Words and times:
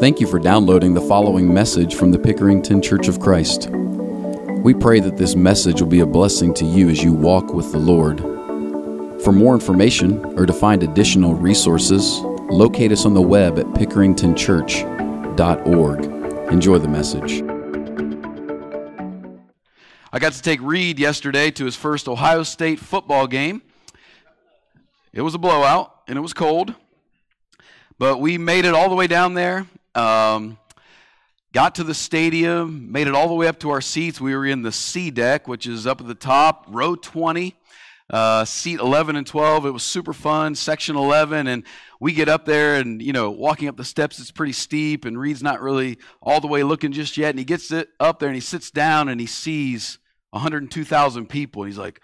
Thank 0.00 0.18
you 0.18 0.26
for 0.26 0.38
downloading 0.38 0.94
the 0.94 1.02
following 1.02 1.52
message 1.52 1.94
from 1.94 2.10
the 2.10 2.16
Pickerington 2.16 2.82
Church 2.82 3.06
of 3.06 3.20
Christ. 3.20 3.68
We 3.68 4.72
pray 4.72 4.98
that 4.98 5.18
this 5.18 5.36
message 5.36 5.82
will 5.82 5.90
be 5.90 6.00
a 6.00 6.06
blessing 6.06 6.54
to 6.54 6.64
you 6.64 6.88
as 6.88 7.04
you 7.04 7.12
walk 7.12 7.52
with 7.52 7.70
the 7.70 7.76
Lord. 7.76 8.20
For 9.22 9.30
more 9.30 9.52
information 9.52 10.24
or 10.38 10.46
to 10.46 10.54
find 10.54 10.82
additional 10.82 11.34
resources, 11.34 12.20
locate 12.48 12.92
us 12.92 13.04
on 13.04 13.12
the 13.12 13.20
web 13.20 13.58
at 13.58 13.66
pickeringtonchurch.org. 13.66 16.04
Enjoy 16.50 16.78
the 16.78 16.88
message. 16.88 17.42
I 20.14 20.18
got 20.18 20.32
to 20.32 20.40
take 20.40 20.62
Reed 20.62 20.98
yesterday 20.98 21.50
to 21.50 21.66
his 21.66 21.76
first 21.76 22.08
Ohio 22.08 22.42
State 22.42 22.78
football 22.78 23.26
game. 23.26 23.60
It 25.12 25.20
was 25.20 25.34
a 25.34 25.38
blowout 25.38 25.94
and 26.08 26.16
it 26.16 26.22
was 26.22 26.32
cold, 26.32 26.74
but 27.98 28.18
we 28.18 28.38
made 28.38 28.64
it 28.64 28.72
all 28.72 28.88
the 28.88 28.96
way 28.96 29.06
down 29.06 29.34
there. 29.34 29.66
Um, 29.94 30.58
got 31.52 31.74
to 31.76 31.84
the 31.84 31.94
stadium, 31.94 32.92
made 32.92 33.06
it 33.06 33.14
all 33.14 33.28
the 33.28 33.34
way 33.34 33.46
up 33.46 33.58
to 33.60 33.70
our 33.70 33.80
seats. 33.80 34.20
We 34.20 34.34
were 34.34 34.46
in 34.46 34.62
the 34.62 34.72
C 34.72 35.10
deck, 35.10 35.48
which 35.48 35.66
is 35.66 35.86
up 35.86 36.00
at 36.00 36.06
the 36.06 36.14
top, 36.14 36.66
row 36.68 36.94
20, 36.94 37.56
uh, 38.08 38.44
seat 38.44 38.80
11 38.80 39.16
and 39.16 39.26
12. 39.26 39.66
It 39.66 39.70
was 39.70 39.82
super 39.82 40.12
fun, 40.12 40.54
section 40.54 40.96
11. 40.96 41.46
And 41.46 41.64
we 41.98 42.12
get 42.12 42.28
up 42.28 42.44
there, 42.44 42.76
and, 42.76 43.02
you 43.02 43.12
know, 43.12 43.30
walking 43.30 43.68
up 43.68 43.76
the 43.76 43.84
steps, 43.84 44.18
it's 44.18 44.30
pretty 44.30 44.52
steep, 44.52 45.04
and 45.04 45.18
Reed's 45.18 45.42
not 45.42 45.60
really 45.60 45.98
all 46.22 46.40
the 46.40 46.46
way 46.46 46.62
looking 46.62 46.92
just 46.92 47.16
yet. 47.16 47.30
And 47.30 47.38
he 47.38 47.44
gets 47.44 47.70
it 47.72 47.88
up 47.98 48.18
there 48.18 48.28
and 48.28 48.36
he 48.36 48.40
sits 48.40 48.70
down 48.70 49.08
and 49.08 49.20
he 49.20 49.26
sees 49.26 49.98
102,000 50.30 51.28
people. 51.28 51.62
And 51.62 51.70
he's 51.70 51.78
like, 51.78 52.00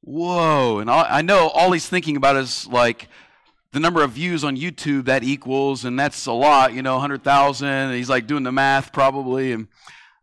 whoa. 0.00 0.78
And 0.78 0.88
I 0.88 1.22
know 1.22 1.48
all 1.48 1.72
he's 1.72 1.88
thinking 1.88 2.16
about 2.16 2.36
is 2.36 2.66
like, 2.68 3.08
the 3.72 3.80
number 3.80 4.02
of 4.02 4.12
views 4.12 4.44
on 4.44 4.56
YouTube 4.56 5.06
that 5.06 5.22
equals, 5.22 5.84
and 5.84 5.98
that's 5.98 6.26
a 6.26 6.32
lot, 6.32 6.72
you 6.72 6.82
know, 6.82 6.94
100,000. 6.94 7.92
He's 7.94 8.08
like 8.08 8.26
doing 8.26 8.42
the 8.42 8.52
math 8.52 8.92
probably, 8.92 9.52
and 9.52 9.68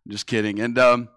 I'm 0.06 0.12
just 0.12 0.28
kidding. 0.28 0.60
And 0.60 0.78
um, 0.80 1.10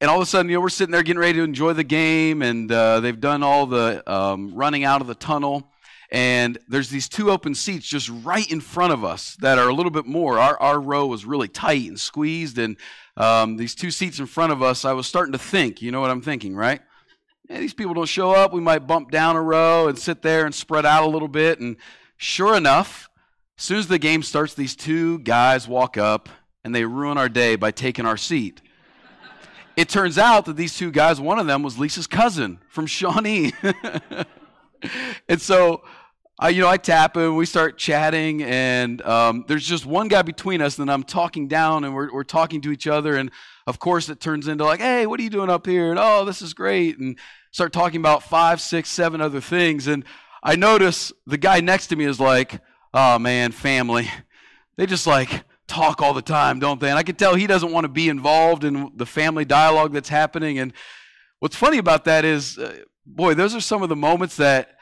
and 0.00 0.10
all 0.10 0.16
of 0.18 0.22
a 0.22 0.26
sudden, 0.26 0.50
you 0.50 0.56
know, 0.56 0.60
we're 0.60 0.68
sitting 0.68 0.92
there 0.92 1.02
getting 1.02 1.20
ready 1.20 1.34
to 1.34 1.42
enjoy 1.42 1.72
the 1.72 1.84
game, 1.84 2.42
and 2.42 2.70
uh, 2.70 3.00
they've 3.00 3.18
done 3.18 3.42
all 3.42 3.66
the 3.66 4.02
um, 4.12 4.54
running 4.54 4.84
out 4.84 5.00
of 5.00 5.06
the 5.06 5.14
tunnel, 5.14 5.70
and 6.10 6.58
there's 6.68 6.90
these 6.90 7.08
two 7.08 7.30
open 7.30 7.54
seats 7.54 7.86
just 7.86 8.10
right 8.10 8.50
in 8.50 8.60
front 8.60 8.92
of 8.92 9.04
us 9.04 9.36
that 9.36 9.58
are 9.58 9.68
a 9.68 9.74
little 9.74 9.90
bit 9.90 10.06
more. 10.06 10.38
Our 10.38 10.60
our 10.60 10.80
row 10.80 11.06
was 11.06 11.24
really 11.24 11.48
tight 11.48 11.88
and 11.88 11.98
squeezed, 11.98 12.58
and 12.58 12.76
um, 13.16 13.56
these 13.56 13.74
two 13.74 13.90
seats 13.90 14.18
in 14.18 14.26
front 14.26 14.52
of 14.52 14.62
us, 14.62 14.84
I 14.84 14.92
was 14.92 15.06
starting 15.06 15.32
to 15.32 15.38
think, 15.38 15.80
you 15.80 15.92
know 15.92 16.00
what 16.00 16.10
I'm 16.10 16.22
thinking, 16.22 16.54
right? 16.54 16.80
These 17.48 17.74
people 17.74 17.94
don't 17.94 18.06
show 18.06 18.32
up. 18.32 18.52
We 18.52 18.60
might 18.60 18.86
bump 18.86 19.10
down 19.10 19.36
a 19.36 19.42
row 19.42 19.88
and 19.88 19.98
sit 19.98 20.22
there 20.22 20.46
and 20.46 20.54
spread 20.54 20.86
out 20.86 21.04
a 21.04 21.08
little 21.08 21.28
bit. 21.28 21.60
And 21.60 21.76
sure 22.16 22.56
enough, 22.56 23.08
as 23.58 23.64
soon 23.64 23.78
as 23.78 23.86
the 23.86 23.98
game 23.98 24.22
starts, 24.22 24.54
these 24.54 24.74
two 24.74 25.18
guys 25.20 25.68
walk 25.68 25.96
up 25.96 26.28
and 26.64 26.74
they 26.74 26.84
ruin 26.84 27.18
our 27.18 27.28
day 27.28 27.56
by 27.56 27.70
taking 27.70 28.06
our 28.06 28.16
seat. 28.16 28.62
it 29.76 29.88
turns 29.88 30.16
out 30.18 30.46
that 30.46 30.56
these 30.56 30.76
two 30.76 30.90
guys, 30.90 31.20
one 31.20 31.38
of 31.38 31.46
them 31.46 31.62
was 31.62 31.78
Lisa's 31.78 32.06
cousin 32.06 32.58
from 32.68 32.86
Shawnee. 32.86 33.52
and 35.28 35.40
so 35.40 35.82
I, 36.38 36.48
you 36.48 36.62
know, 36.62 36.68
I 36.68 36.78
tap 36.78 37.16
him, 37.16 37.36
we 37.36 37.46
start 37.46 37.78
chatting, 37.78 38.42
and 38.42 39.00
um, 39.02 39.44
there's 39.46 39.64
just 39.64 39.86
one 39.86 40.08
guy 40.08 40.22
between 40.22 40.60
us, 40.60 40.78
and 40.78 40.90
I'm 40.90 41.04
talking 41.04 41.46
down, 41.46 41.84
and 41.84 41.94
we're, 41.94 42.12
we're 42.12 42.24
talking 42.24 42.60
to 42.62 42.72
each 42.72 42.88
other, 42.88 43.16
and 43.16 43.30
of 43.66 43.78
course 43.78 44.08
it 44.08 44.20
turns 44.20 44.48
into 44.48 44.64
like, 44.64 44.80
hey, 44.80 45.06
what 45.06 45.20
are 45.20 45.22
you 45.22 45.30
doing 45.30 45.50
up 45.50 45.66
here? 45.66 45.90
And 45.90 45.98
oh, 45.98 46.24
this 46.24 46.42
is 46.42 46.54
great, 46.54 46.98
and 46.98 47.18
start 47.50 47.72
talking 47.72 48.00
about 48.00 48.22
five, 48.22 48.60
six, 48.60 48.90
seven 48.90 49.20
other 49.20 49.40
things, 49.40 49.86
and 49.86 50.04
I 50.42 50.56
notice 50.56 51.12
the 51.26 51.38
guy 51.38 51.60
next 51.60 51.86
to 51.88 51.96
me 51.96 52.04
is 52.04 52.20
like, 52.20 52.60
oh 52.92 53.18
man, 53.18 53.52
family. 53.52 54.08
They 54.76 54.86
just 54.86 55.06
like 55.06 55.44
talk 55.68 56.02
all 56.02 56.14
the 56.14 56.20
time, 56.20 56.58
don't 56.58 56.80
they? 56.80 56.88
And 56.88 56.98
I 56.98 57.04
can 57.04 57.14
tell 57.14 57.36
he 57.36 57.46
doesn't 57.46 57.70
want 57.70 57.84
to 57.84 57.88
be 57.88 58.08
involved 58.08 58.64
in 58.64 58.90
the 58.96 59.06
family 59.06 59.44
dialogue 59.44 59.92
that's 59.92 60.08
happening, 60.08 60.58
and 60.58 60.72
what's 61.38 61.54
funny 61.54 61.78
about 61.78 62.06
that 62.06 62.24
is, 62.24 62.58
uh, 62.58 62.78
boy, 63.06 63.34
those 63.34 63.54
are 63.54 63.60
some 63.60 63.84
of 63.84 63.88
the 63.88 63.94
moments 63.94 64.36
that 64.38 64.74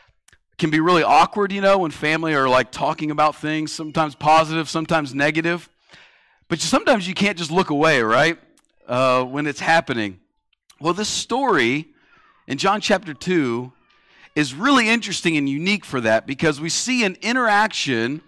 can 0.59 0.71
be 0.71 0.81
really 0.81 1.03
awkward, 1.03 1.51
you 1.53 1.61
know, 1.61 1.79
when 1.79 1.91
family 1.91 2.35
are 2.35 2.49
like 2.49 2.71
talking 2.71 3.11
about 3.11 3.35
things, 3.37 3.73
sometimes 3.73 4.15
positive, 4.15 4.69
sometimes 4.69 5.15
negative. 5.15 5.69
But 6.49 6.61
sometimes 6.61 7.09
you 7.09 7.15
can't 7.15 7.37
just 7.37 7.51
look 7.51 7.71
away, 7.71 8.01
right? 8.03 8.39
Uh, 8.87 9.25
when 9.25 9.47
it's 9.47 9.61
happening. 9.61 10.19
Well, 10.81 10.93
this 10.95 11.09
story 11.09 11.89
in 12.47 12.59
John 12.59 12.81
chapter 12.81 13.15
2 13.15 13.73
is 14.35 14.55
really 14.55 14.89
interesting 14.89 15.37
and 15.37 15.49
unique 15.49 15.85
for 15.85 16.01
that 16.01 16.27
because 16.27 16.61
we 16.61 16.69
see 16.69 17.05
an 17.05 17.17
interaction 17.23 18.23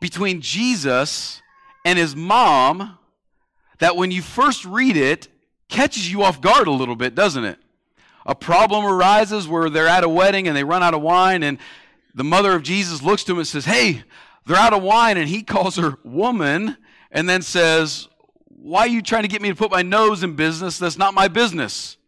between 0.00 0.40
Jesus 0.40 1.42
and 1.84 1.98
his 1.98 2.16
mom 2.16 2.98
that 3.78 3.96
when 3.96 4.10
you 4.10 4.22
first 4.22 4.64
read 4.64 4.96
it 4.96 5.28
catches 5.68 6.10
you 6.10 6.22
off 6.22 6.40
guard 6.40 6.66
a 6.66 6.72
little 6.72 6.96
bit, 6.96 7.14
doesn't 7.14 7.44
it? 7.44 7.58
a 8.26 8.34
problem 8.34 8.84
arises 8.84 9.46
where 9.46 9.68
they're 9.68 9.86
at 9.86 10.04
a 10.04 10.08
wedding 10.08 10.48
and 10.48 10.56
they 10.56 10.64
run 10.64 10.82
out 10.82 10.94
of 10.94 11.02
wine, 11.02 11.42
and 11.42 11.58
the 12.14 12.24
mother 12.24 12.52
of 12.52 12.62
Jesus 12.62 13.02
looks 13.02 13.24
to 13.24 13.32
him 13.32 13.38
and 13.38 13.46
says, 13.46 13.64
Hey, 13.64 14.02
they're 14.46 14.56
out 14.56 14.72
of 14.72 14.82
wine. 14.82 15.16
And 15.16 15.28
he 15.28 15.42
calls 15.42 15.76
her 15.76 15.98
woman 16.04 16.76
and 17.10 17.28
then 17.28 17.42
says, 17.42 18.08
Why 18.64 18.80
are 18.80 18.88
you 18.88 19.02
trying 19.02 19.24
to 19.24 19.28
get 19.28 19.42
me 19.42 19.50
to 19.50 19.54
put 19.54 19.70
my 19.70 19.82
nose 19.82 20.22
in 20.22 20.36
business? 20.36 20.78
That's 20.78 20.96
not 20.96 21.12
my 21.12 21.28
business. 21.28 21.98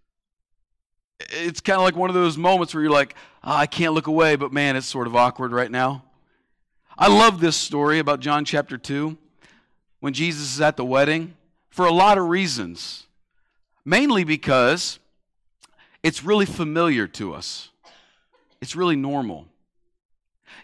It's 1.28 1.60
kind 1.60 1.76
of 1.76 1.82
like 1.82 1.94
one 1.94 2.08
of 2.08 2.14
those 2.14 2.38
moments 2.38 2.72
where 2.72 2.82
you're 2.82 2.90
like, 2.90 3.14
oh, 3.44 3.52
I 3.52 3.66
can't 3.66 3.92
look 3.92 4.06
away, 4.06 4.36
but 4.36 4.54
man, 4.54 4.74
it's 4.74 4.86
sort 4.86 5.06
of 5.06 5.14
awkward 5.14 5.52
right 5.52 5.70
now. 5.70 6.02
I 6.96 7.08
love 7.08 7.40
this 7.40 7.58
story 7.58 7.98
about 7.98 8.20
John 8.20 8.46
chapter 8.46 8.78
2 8.78 9.18
when 10.00 10.14
Jesus 10.14 10.54
is 10.54 10.62
at 10.62 10.78
the 10.78 10.84
wedding 10.84 11.34
for 11.68 11.84
a 11.84 11.92
lot 11.92 12.16
of 12.16 12.26
reasons. 12.26 13.06
Mainly 13.84 14.24
because 14.24 14.98
it's 16.02 16.24
really 16.24 16.46
familiar 16.46 17.06
to 17.06 17.34
us, 17.34 17.68
it's 18.62 18.74
really 18.74 18.96
normal. 18.96 19.44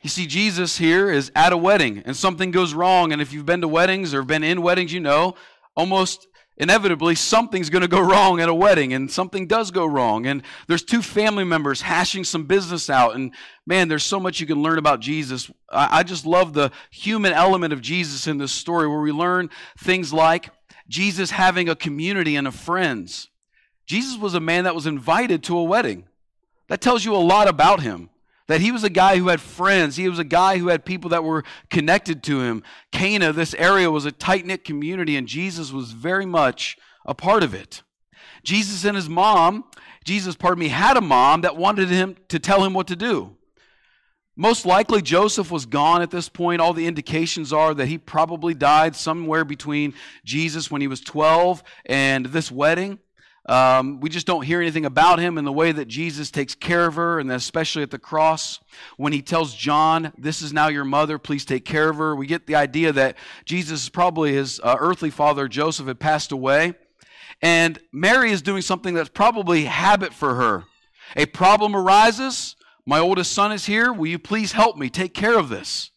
You 0.01 0.09
see, 0.09 0.27
Jesus 0.27 0.79
here 0.79 1.11
is 1.13 1.31
at 1.37 1.53
a 1.53 1.57
wedding 1.59 2.03
and 2.07 2.17
something 2.17 2.51
goes 2.51 2.73
wrong. 2.73 3.13
And 3.13 3.21
if 3.21 3.31
you've 3.31 3.45
been 3.45 3.61
to 3.61 3.69
weddings 3.69 4.15
or 4.15 4.23
been 4.23 4.43
in 4.43 4.63
weddings, 4.63 4.91
you 4.95 5.01
know 5.01 5.37
almost 5.77 6.27
inevitably 6.57 7.15
something's 7.15 7.71
going 7.71 7.83
to 7.83 7.89
go 7.89 8.01
wrong 8.01 8.41
at 8.41 8.49
a 8.49 8.55
wedding 8.55 8.93
and 8.93 9.11
something 9.11 9.47
does 9.47 9.71
go 9.71 9.87
wrong 9.87 10.27
and 10.27 10.43
there's 10.69 10.83
two 10.83 11.01
family 11.01 11.45
members 11.45 11.81
hashing 11.81 12.25
some 12.25 12.45
business 12.45 12.91
out 12.91 13.15
and 13.15 13.33
man 13.67 13.89
there's 13.89 14.03
so 14.03 14.21
much 14.21 14.39
you 14.39 14.47
can 14.47 14.63
learn 14.63 14.79
about 14.79 15.01
jesus 15.01 15.51
i, 15.71 16.03
just 16.03 16.27
love 16.27 16.53
the 16.53 16.71
human 16.91 17.33
element 17.33 17.73
of 17.73 17.81
jesus 17.81 18.27
in 18.27 18.37
this 18.37 18.53
story 18.53 18.87
where 18.87 19.01
we 19.01 19.11
learn 19.11 19.49
things 19.79 20.13
like 20.13 20.51
jesus 20.89 21.31
having 21.31 21.71
a 21.71 21.75
community 21.75 22.37
and 22.37 22.47
of 22.47 22.55
friends 22.55 23.31
Jesus 23.87 24.17
was 24.17 24.35
a 24.35 24.41
man 24.41 24.65
that 24.65 24.75
was 24.75 24.87
invited 24.87 25.43
to 25.45 25.59
a 25.59 25.65
wedding. 25.65 26.05
That 26.69 26.81
tells 26.81 27.05
you 27.05 27.15
a 27.15 27.19
lot 27.19 27.49
about 27.49 27.83
him. 27.83 28.11
That 28.53 28.61
he 28.61 28.71
was 28.71 28.85
a 28.85 28.91
guy 28.91 29.17
who 29.17 29.29
had 29.29 29.41
friends. 29.41 29.97
He 29.97 30.11
was 30.11 30.19
a 30.19 30.25
guy 30.25 30.59
who 30.59 30.69
had 30.69 30.85
people 30.85 31.09
that 31.09 31.25
were 31.25 31.43
connected 31.71 32.23
to 32.25 32.43
him. 32.43 32.63
Cana, 32.91 33.33
this 33.33 33.55
area, 33.55 33.91
was 33.91 34.05
a 34.05 34.13
tight 34.13 34.45
knit 34.45 34.63
community, 34.63 35.17
and 35.17 35.27
Jesus 35.27 35.73
was 35.73 35.93
very 35.93 36.27
much 36.27 36.77
a 37.07 37.15
part 37.15 37.43
of 37.43 37.55
it. 37.55 37.83
Jesus 38.45 38.85
and 38.85 38.95
his 38.95 39.09
mom, 39.09 39.65
Jesus, 40.05 40.37
pardon 40.37 40.59
me, 40.61 40.69
had 40.69 40.99
a 40.99 41.01
mom 41.01 41.41
that 41.41 41.57
wanted 41.57 41.89
him 41.89 42.15
to 42.29 42.39
tell 42.39 42.63
him 42.63 42.75
what 42.75 42.89
to 42.89 42.95
do. 42.95 43.39
Most 44.37 44.67
likely, 44.67 45.01
Joseph 45.01 45.51
was 45.51 45.65
gone 45.65 46.03
at 46.03 46.11
this 46.11 46.29
point. 46.29 46.61
All 46.61 46.75
the 46.75 46.87
indications 46.87 47.55
are 47.55 47.73
that 47.73 47.89
he 47.89 47.97
probably 47.97 48.53
died 48.53 48.95
somewhere 48.95 49.47
between 49.47 49.95
Jesus 50.27 50.71
when 50.71 50.83
he 50.83 50.89
was 50.89 51.01
12 51.01 51.63
and 51.87 52.27
this 52.27 52.53
wedding. 52.53 52.99
Um, 53.47 53.99
we 53.99 54.09
just 54.09 54.27
don't 54.27 54.45
hear 54.45 54.61
anything 54.61 54.85
about 54.85 55.19
him 55.19 55.37
in 55.37 55.45
the 55.45 55.53
way 55.53 55.73
that 55.73 55.89
Jesus 55.89 56.31
takes 56.31 56.55
care 56.55 56.87
of 56.87 56.95
her, 56.95 57.19
and 57.19 57.31
especially 57.33 57.83
at 57.83 57.91
the 57.91 57.99
cross. 57.99 58.61
When 58.97 59.13
he 59.13 59.21
tells 59.21 59.55
John, 59.55 60.13
This 60.17 60.43
is 60.43 60.53
now 60.53 60.69
your 60.69 60.85
mother, 60.85 61.19
please 61.19 61.45
take 61.45 61.65
care 61.65 61.89
of 61.89 61.97
her, 61.97 62.15
we 62.15 62.27
get 62.27 62.47
the 62.47 62.55
idea 62.55 62.93
that 62.93 63.17
Jesus, 63.45 63.89
probably 63.89 64.33
his 64.33 64.61
uh, 64.63 64.77
earthly 64.79 65.11
father, 65.11 65.49
Joseph, 65.49 65.89
had 65.89 65.99
passed 65.99 66.31
away. 66.31 66.75
And 67.41 67.81
Mary 67.91 68.31
is 68.31 68.43
doing 68.43 68.63
something 68.63 68.95
that's 68.95 69.09
probably 69.09 69.65
habit 69.65 70.15
for 70.15 70.37
her. 70.37 70.65
A 71.17 71.27
problem 71.27 71.75
arises. 71.75 72.55
My 72.87 73.01
oldest 73.01 73.33
son 73.33 73.51
is 73.51 73.67
here. 73.67 73.93
Will 73.93 74.07
you 74.07 74.19
please 74.19 74.53
help 74.53 74.77
me 74.77 74.89
take 74.89 75.15
care 75.15 75.39
of 75.39 75.49
this? 75.49 75.91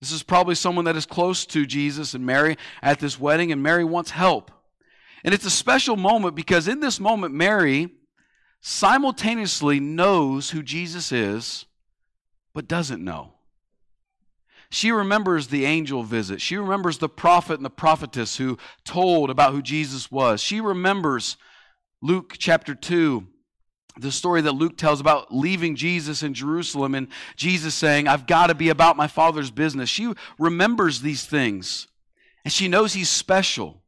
This 0.00 0.12
is 0.12 0.22
probably 0.22 0.54
someone 0.54 0.84
that 0.86 0.96
is 0.96 1.06
close 1.06 1.44
to 1.46 1.66
Jesus 1.66 2.14
and 2.14 2.24
Mary 2.24 2.56
at 2.82 3.00
this 3.00 3.18
wedding, 3.20 3.52
and 3.52 3.62
Mary 3.62 3.84
wants 3.84 4.12
help. 4.12 4.50
And 5.24 5.34
it's 5.34 5.44
a 5.44 5.50
special 5.50 5.96
moment 5.96 6.34
because 6.34 6.68
in 6.68 6.80
this 6.80 7.00
moment, 7.00 7.34
Mary 7.34 7.90
simultaneously 8.60 9.80
knows 9.80 10.50
who 10.50 10.62
Jesus 10.62 11.12
is, 11.12 11.66
but 12.54 12.68
doesn't 12.68 13.04
know. 13.04 13.34
She 14.70 14.92
remembers 14.92 15.48
the 15.48 15.64
angel 15.64 16.02
visit. 16.02 16.40
She 16.40 16.56
remembers 16.56 16.98
the 16.98 17.08
prophet 17.08 17.54
and 17.54 17.64
the 17.64 17.70
prophetess 17.70 18.36
who 18.36 18.58
told 18.84 19.30
about 19.30 19.54
who 19.54 19.62
Jesus 19.62 20.10
was. 20.10 20.42
She 20.42 20.60
remembers 20.60 21.36
Luke 22.02 22.34
chapter 22.38 22.74
2, 22.74 23.26
the 23.98 24.12
story 24.12 24.42
that 24.42 24.52
Luke 24.52 24.76
tells 24.76 25.00
about 25.00 25.34
leaving 25.34 25.74
Jesus 25.74 26.22
in 26.22 26.34
Jerusalem 26.34 26.94
and 26.94 27.08
Jesus 27.34 27.74
saying, 27.74 28.06
I've 28.06 28.26
got 28.26 28.48
to 28.48 28.54
be 28.54 28.68
about 28.68 28.96
my 28.96 29.06
Father's 29.06 29.50
business. 29.50 29.88
She 29.88 30.12
remembers 30.38 31.00
these 31.00 31.24
things 31.24 31.88
and 32.44 32.52
she 32.52 32.68
knows 32.68 32.92
he's 32.92 33.10
special, 33.10 33.82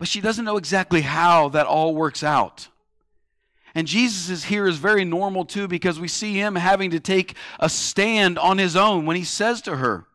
but 0.00 0.08
she 0.08 0.22
doesn't 0.22 0.46
know 0.46 0.56
exactly 0.56 1.02
how 1.02 1.50
that 1.50 1.66
all 1.66 1.94
works 1.94 2.24
out. 2.24 2.68
And 3.74 3.86
Jesus 3.86 4.30
is 4.30 4.44
here 4.44 4.66
is 4.66 4.78
very 4.78 5.04
normal 5.04 5.44
too 5.44 5.68
because 5.68 6.00
we 6.00 6.08
see 6.08 6.32
him 6.32 6.54
having 6.54 6.92
to 6.92 7.00
take 7.00 7.36
a 7.58 7.68
stand 7.68 8.38
on 8.38 8.56
his 8.56 8.76
own 8.76 9.04
when 9.04 9.16
he 9.16 9.24
says 9.24 9.60
to 9.62 9.76
her, 9.76 10.06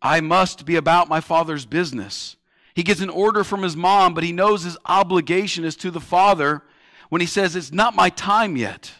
I 0.00 0.20
must 0.20 0.64
be 0.64 0.76
about 0.76 1.08
my 1.08 1.20
Father's 1.20 1.66
business. 1.66 2.36
He 2.72 2.84
gets 2.84 3.00
an 3.00 3.10
order 3.10 3.42
from 3.42 3.64
his 3.64 3.76
mom, 3.76 4.14
but 4.14 4.22
he 4.22 4.30
knows 4.30 4.62
his 4.62 4.78
obligation 4.86 5.64
is 5.64 5.74
to 5.78 5.90
the 5.90 6.00
Father 6.00 6.62
when 7.08 7.20
he 7.20 7.26
says, 7.26 7.56
It's 7.56 7.72
not 7.72 7.96
my 7.96 8.10
time 8.10 8.56
yet. 8.56 8.92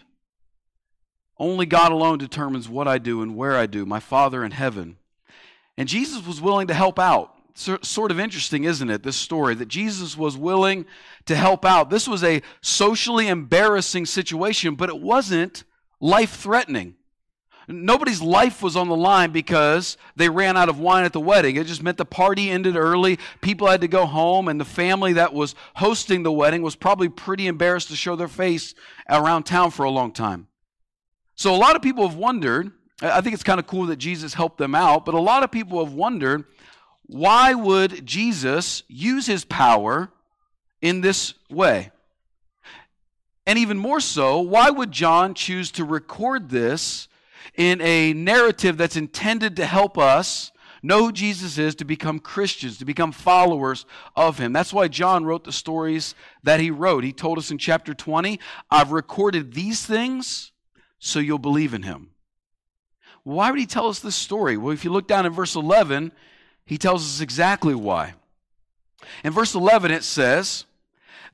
Only 1.39 1.67
God 1.67 1.93
alone 1.93 2.19
determines 2.19 2.69
what 2.69 2.89
I 2.89 2.99
do 2.99 3.23
and 3.23 3.37
where 3.37 3.57
I 3.57 3.67
do, 3.67 3.87
my 3.87 4.01
Father 4.01 4.45
in 4.45 4.51
heaven. 4.51 4.97
And 5.77 5.89
Jesus 5.89 6.27
was 6.27 6.41
willing 6.41 6.67
to 6.67 6.75
help 6.75 6.99
out. 6.99 7.37
So, 7.61 7.77
sort 7.83 8.11
of 8.11 8.19
interesting, 8.19 8.65
isn't 8.65 8.89
it, 8.89 9.03
this 9.03 9.19
story, 9.19 9.55
that 9.57 9.69
Jesus 9.69 10.17
was 10.17 10.35
willing 10.35 10.87
to 11.27 11.37
help 11.37 11.67
out. 11.67 11.91
This 11.91 12.09
was 12.09 12.25
a 12.25 12.41
socially 12.63 13.29
embarrassing 13.29 14.07
situation, 14.07 14.77
but 14.77 14.89
it 14.89 14.99
wasn't 14.99 15.65
life 16.01 16.37
threatening. 16.37 16.95
Nobody's 17.69 18.23
life 18.23 18.63
was 18.63 18.77
on 18.77 18.89
the 18.89 18.97
line 18.97 19.31
because 19.31 19.99
they 20.17 20.31
ran 20.31 20.57
out 20.57 20.71
of 20.71 20.81
wine 20.81 21.05
at 21.05 21.13
the 21.13 21.21
wedding. 21.21 21.57
It 21.57 21.67
just 21.67 21.83
meant 21.83 21.99
the 21.99 22.07
party 22.07 22.49
ended 22.49 22.77
early. 22.77 23.19
People 23.43 23.67
had 23.67 23.83
to 23.83 23.89
go 23.89 24.07
home, 24.07 24.49
and 24.49 24.59
the 24.59 24.65
family 24.65 25.13
that 25.13 25.35
was 25.35 25.55
hosting 25.75 26.23
the 26.23 26.33
wedding 26.33 26.63
was 26.63 26.77
probably 26.77 27.11
pretty 27.11 27.47
embarrassed 27.47 27.89
to 27.89 27.95
show 27.95 28.17
their 28.17 28.27
face 28.27 28.75
around 29.11 29.43
town 29.43 29.71
for 29.71 29.85
a 29.85 29.91
long 29.91 30.13
time. 30.13 30.49
So, 31.35 31.55
a 31.55 31.59
lot 31.59 31.77
of 31.77 31.83
people 31.83 32.09
have 32.09 32.17
wondered. 32.17 32.73
I 33.03 33.21
think 33.21 33.35
it's 33.35 33.43
kind 33.43 33.61
of 33.61 33.67
cool 33.67 33.85
that 33.87 33.97
Jesus 33.97 34.33
helped 34.33 34.57
them 34.57 34.75
out, 34.75 35.05
but 35.05 35.15
a 35.15 35.21
lot 35.21 35.43
of 35.43 35.51
people 35.51 35.85
have 35.85 35.93
wondered 35.93 36.47
why 37.11 37.55
would 37.55 38.07
Jesus 38.07 38.85
use 38.87 39.27
his 39.27 39.45
power 39.45 40.13
in 40.81 41.01
this 41.01 41.35
way? 41.51 41.91
And 43.47 43.59
even 43.59 43.79
more 43.79 43.99
so, 43.99 44.41
why 44.41 44.71
would 44.71 44.93
John 44.93 45.35
choose 45.35 45.73
to 45.73 45.85
record 45.85 46.51
this 46.51 47.09
in 47.57 47.81
a 47.81 48.13
narrative 48.13 48.77
that's 48.77 48.95
intended 48.95 49.57
to 49.57 49.67
help 49.67 49.99
us 49.99 50.53
know 50.85 51.07
who 51.07 51.13
Jesus 51.13 51.59
is, 51.59 51.75
to 51.75 51.85
become 51.85 52.21
Christians, 52.21 52.79
to 52.79 52.85
become 52.85 53.11
followers 53.11 53.87
of 54.15 54.39
him. 54.39 54.53
That's 54.53 54.73
why 54.73 54.87
John 54.87 55.25
wrote 55.25 55.43
the 55.43 55.53
stories 55.53 56.15
that 56.45 56.61
he 56.61 56.71
wrote. 56.71 57.03
He 57.03 57.13
told 57.13 57.39
us 57.39 57.51
in 57.51 57.59
chapter 57.59 57.93
20, 57.93 58.39
I've 58.71 58.93
recorded 58.93 59.53
these 59.53 59.85
things 59.85 60.53
so 61.01 61.19
you'll 61.19 61.39
believe 61.39 61.75
in 61.75 61.83
him. 61.83 62.11
Why 63.25 63.51
would 63.51 63.59
he 63.59 63.67
tell 63.67 63.89
us 63.89 63.99
this 63.99 64.15
story? 64.15 64.57
Well, 64.57 64.73
if 64.73 64.85
you 64.85 64.91
look 64.91 65.09
down 65.09 65.27
at 65.27 65.33
verse 65.33 65.57
11, 65.57 66.13
he 66.71 66.79
tells 66.79 67.05
us 67.05 67.21
exactly 67.21 67.75
why. 67.75 68.15
In 69.25 69.33
verse 69.33 69.57
11, 69.57 69.91
it 69.91 70.05
says, 70.05 70.67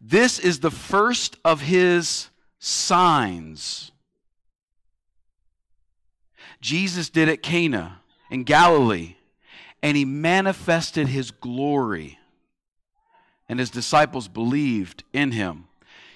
This 0.01 0.39
is 0.39 0.61
the 0.61 0.71
first 0.71 1.37
of 1.45 1.61
his 1.61 2.31
signs 2.59 3.93
Jesus 6.63 7.11
did 7.11 7.29
at 7.29 7.43
Cana 7.43 8.01
in 8.31 8.45
Galilee, 8.45 9.17
and 9.83 9.95
he 9.95 10.07
manifested 10.07 11.07
his 11.07 11.31
glory, 11.31 12.19
and 13.47 13.61
his 13.61 13.69
disciples 13.69 14.29
believed 14.29 15.05
in 15.13 15.33
him. 15.33 15.69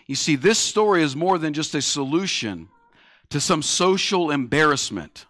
You 0.07 0.15
see, 0.15 0.35
this 0.35 0.59
story 0.59 1.03
is 1.03 1.15
more 1.15 1.37
than 1.37 1.53
just 1.53 1.75
a 1.75 1.83
solution 1.83 2.71
to 3.29 3.39
some 3.39 3.61
social 3.61 4.31
embarrassment. 4.31 5.27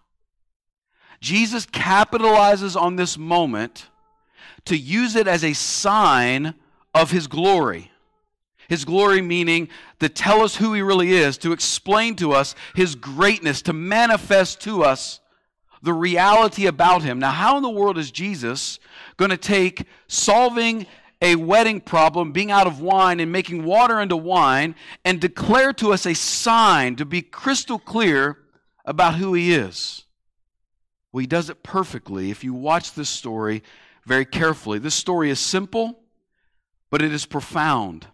Jesus 1.21 1.65
capitalizes 1.67 2.79
on 2.79 2.95
this 2.95 3.17
moment 3.17 3.87
to 4.65 4.75
use 4.75 5.15
it 5.15 5.27
as 5.27 5.43
a 5.43 5.53
sign 5.53 6.55
of 6.93 7.11
his 7.11 7.27
glory. 7.27 7.91
His 8.67 8.85
glory 8.85 9.21
meaning 9.21 9.69
to 9.99 10.09
tell 10.09 10.41
us 10.41 10.55
who 10.55 10.73
he 10.73 10.81
really 10.81 11.13
is, 11.13 11.37
to 11.39 11.51
explain 11.51 12.15
to 12.17 12.31
us 12.31 12.55
his 12.75 12.95
greatness, 12.95 13.61
to 13.63 13.73
manifest 13.73 14.61
to 14.61 14.83
us 14.83 15.19
the 15.83 15.93
reality 15.93 16.67
about 16.67 17.03
him. 17.03 17.19
Now, 17.19 17.31
how 17.31 17.57
in 17.57 17.63
the 17.63 17.69
world 17.69 17.97
is 17.97 18.11
Jesus 18.11 18.79
going 19.17 19.31
to 19.31 19.37
take 19.37 19.85
solving 20.07 20.87
a 21.21 21.35
wedding 21.35 21.81
problem, 21.81 22.31
being 22.31 22.49
out 22.49 22.65
of 22.65 22.81
wine 22.81 23.19
and 23.19 23.31
making 23.31 23.63
water 23.63 23.99
into 23.99 24.17
wine, 24.17 24.73
and 25.05 25.19
declare 25.19 25.73
to 25.73 25.93
us 25.93 26.05
a 26.05 26.15
sign 26.15 26.95
to 26.95 27.05
be 27.05 27.21
crystal 27.21 27.77
clear 27.77 28.39
about 28.85 29.15
who 29.15 29.33
he 29.33 29.53
is? 29.53 30.05
Well, 31.11 31.21
he 31.21 31.27
does 31.27 31.49
it 31.49 31.63
perfectly 31.63 32.31
if 32.31 32.43
you 32.43 32.53
watch 32.53 32.93
this 32.93 33.09
story 33.09 33.63
very 34.05 34.25
carefully. 34.25 34.79
This 34.79 34.95
story 34.95 35.29
is 35.29 35.39
simple, 35.39 35.99
but 36.89 37.01
it 37.01 37.11
is 37.11 37.25
profound. 37.25 38.07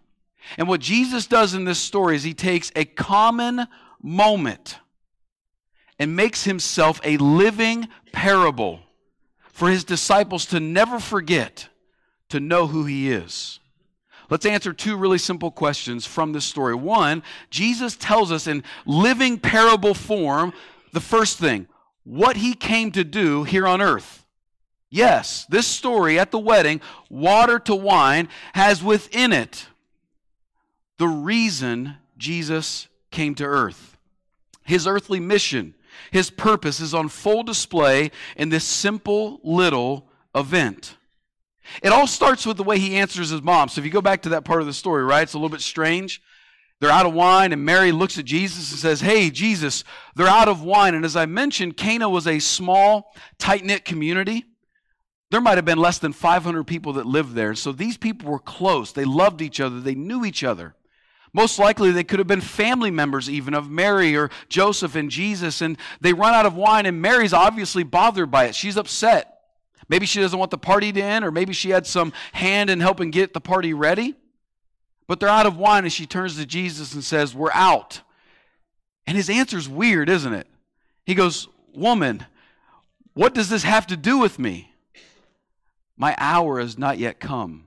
And 0.56 0.68
what 0.68 0.80
Jesus 0.80 1.26
does 1.26 1.54
in 1.54 1.64
this 1.64 1.78
story 1.78 2.16
is 2.16 2.22
he 2.22 2.34
takes 2.34 2.72
a 2.74 2.84
common 2.84 3.66
moment 4.02 4.78
and 5.98 6.16
makes 6.16 6.44
himself 6.44 7.00
a 7.04 7.16
living 7.16 7.88
parable 8.12 8.80
for 9.40 9.68
his 9.68 9.84
disciples 9.84 10.46
to 10.46 10.60
never 10.60 11.00
forget 11.00 11.68
to 12.28 12.40
know 12.40 12.66
who 12.66 12.84
he 12.84 13.10
is. 13.10 13.58
Let's 14.30 14.46
answer 14.46 14.72
two 14.72 14.96
really 14.96 15.18
simple 15.18 15.50
questions 15.50 16.04
from 16.04 16.32
this 16.32 16.44
story. 16.44 16.74
One, 16.74 17.22
Jesus 17.50 17.96
tells 17.96 18.30
us 18.30 18.46
in 18.46 18.62
living 18.86 19.38
parable 19.38 19.94
form 19.94 20.52
the 20.92 21.00
first 21.00 21.38
thing 21.38 21.66
what 22.08 22.38
he 22.38 22.54
came 22.54 22.90
to 22.92 23.04
do 23.04 23.44
here 23.44 23.66
on 23.66 23.82
earth. 23.82 24.24
Yes, 24.90 25.44
this 25.50 25.66
story 25.66 26.18
at 26.18 26.30
the 26.30 26.38
wedding, 26.38 26.80
water 27.10 27.58
to 27.60 27.74
wine, 27.74 28.30
has 28.54 28.82
within 28.82 29.30
it 29.30 29.66
the 30.96 31.06
reason 31.06 31.96
Jesus 32.16 32.88
came 33.10 33.34
to 33.34 33.44
earth. 33.44 33.98
His 34.64 34.86
earthly 34.86 35.20
mission, 35.20 35.74
his 36.10 36.30
purpose 36.30 36.80
is 36.80 36.94
on 36.94 37.10
full 37.10 37.42
display 37.42 38.10
in 38.36 38.48
this 38.48 38.64
simple 38.64 39.40
little 39.44 40.08
event. 40.34 40.96
It 41.82 41.92
all 41.92 42.06
starts 42.06 42.46
with 42.46 42.56
the 42.56 42.64
way 42.64 42.78
he 42.78 42.96
answers 42.96 43.28
his 43.28 43.42
mom. 43.42 43.68
So 43.68 43.80
if 43.80 43.84
you 43.84 43.90
go 43.90 44.00
back 44.00 44.22
to 44.22 44.30
that 44.30 44.46
part 44.46 44.62
of 44.62 44.66
the 44.66 44.72
story, 44.72 45.04
right, 45.04 45.22
it's 45.22 45.34
a 45.34 45.38
little 45.38 45.50
bit 45.50 45.60
strange. 45.60 46.22
They're 46.80 46.90
out 46.90 47.06
of 47.06 47.12
wine, 47.12 47.52
and 47.52 47.64
Mary 47.64 47.90
looks 47.90 48.18
at 48.18 48.24
Jesus 48.24 48.70
and 48.70 48.78
says, 48.78 49.00
Hey, 49.00 49.30
Jesus, 49.30 49.82
they're 50.14 50.28
out 50.28 50.48
of 50.48 50.62
wine. 50.62 50.94
And 50.94 51.04
as 51.04 51.16
I 51.16 51.26
mentioned, 51.26 51.76
Cana 51.76 52.08
was 52.08 52.26
a 52.26 52.38
small, 52.38 53.12
tight 53.38 53.64
knit 53.64 53.84
community. 53.84 54.44
There 55.30 55.40
might 55.40 55.58
have 55.58 55.64
been 55.64 55.78
less 55.78 55.98
than 55.98 56.12
500 56.12 56.64
people 56.64 56.94
that 56.94 57.06
lived 57.06 57.34
there. 57.34 57.54
So 57.54 57.72
these 57.72 57.96
people 57.96 58.30
were 58.30 58.38
close. 58.38 58.92
They 58.92 59.04
loved 59.04 59.42
each 59.42 59.60
other, 59.60 59.80
they 59.80 59.94
knew 59.94 60.24
each 60.24 60.44
other. 60.44 60.74
Most 61.34 61.58
likely, 61.58 61.90
they 61.90 62.04
could 62.04 62.20
have 62.20 62.26
been 62.26 62.40
family 62.40 62.90
members, 62.90 63.28
even 63.28 63.52
of 63.52 63.68
Mary 63.68 64.16
or 64.16 64.30
Joseph 64.48 64.94
and 64.94 65.10
Jesus. 65.10 65.60
And 65.60 65.76
they 66.00 66.14
run 66.14 66.32
out 66.32 66.46
of 66.46 66.56
wine, 66.56 66.86
and 66.86 67.02
Mary's 67.02 67.34
obviously 67.34 67.82
bothered 67.82 68.30
by 68.30 68.46
it. 68.46 68.54
She's 68.54 68.78
upset. 68.78 69.34
Maybe 69.90 70.06
she 70.06 70.20
doesn't 70.20 70.38
want 70.38 70.50
the 70.50 70.58
party 70.58 70.90
to 70.92 71.02
end, 71.02 71.24
or 71.24 71.30
maybe 71.30 71.52
she 71.52 71.70
had 71.70 71.86
some 71.86 72.12
hand 72.32 72.70
in 72.70 72.80
helping 72.80 73.10
get 73.10 73.34
the 73.34 73.40
party 73.40 73.74
ready. 73.74 74.14
But 75.08 75.18
they're 75.18 75.28
out 75.28 75.46
of 75.46 75.56
wine, 75.56 75.84
and 75.84 75.92
she 75.92 76.06
turns 76.06 76.36
to 76.36 76.46
Jesus 76.46 76.94
and 76.94 77.02
says, 77.02 77.34
We're 77.34 77.50
out. 77.52 78.02
And 79.06 79.16
his 79.16 79.30
answer's 79.30 79.68
weird, 79.68 80.08
isn't 80.10 80.34
it? 80.34 80.46
He 81.06 81.14
goes, 81.14 81.48
Woman, 81.74 82.26
what 83.14 83.34
does 83.34 83.48
this 83.48 83.62
have 83.64 83.86
to 83.88 83.96
do 83.96 84.18
with 84.18 84.38
me? 84.38 84.72
My 85.96 86.14
hour 86.18 86.60
has 86.60 86.78
not 86.78 86.98
yet 86.98 87.18
come. 87.18 87.66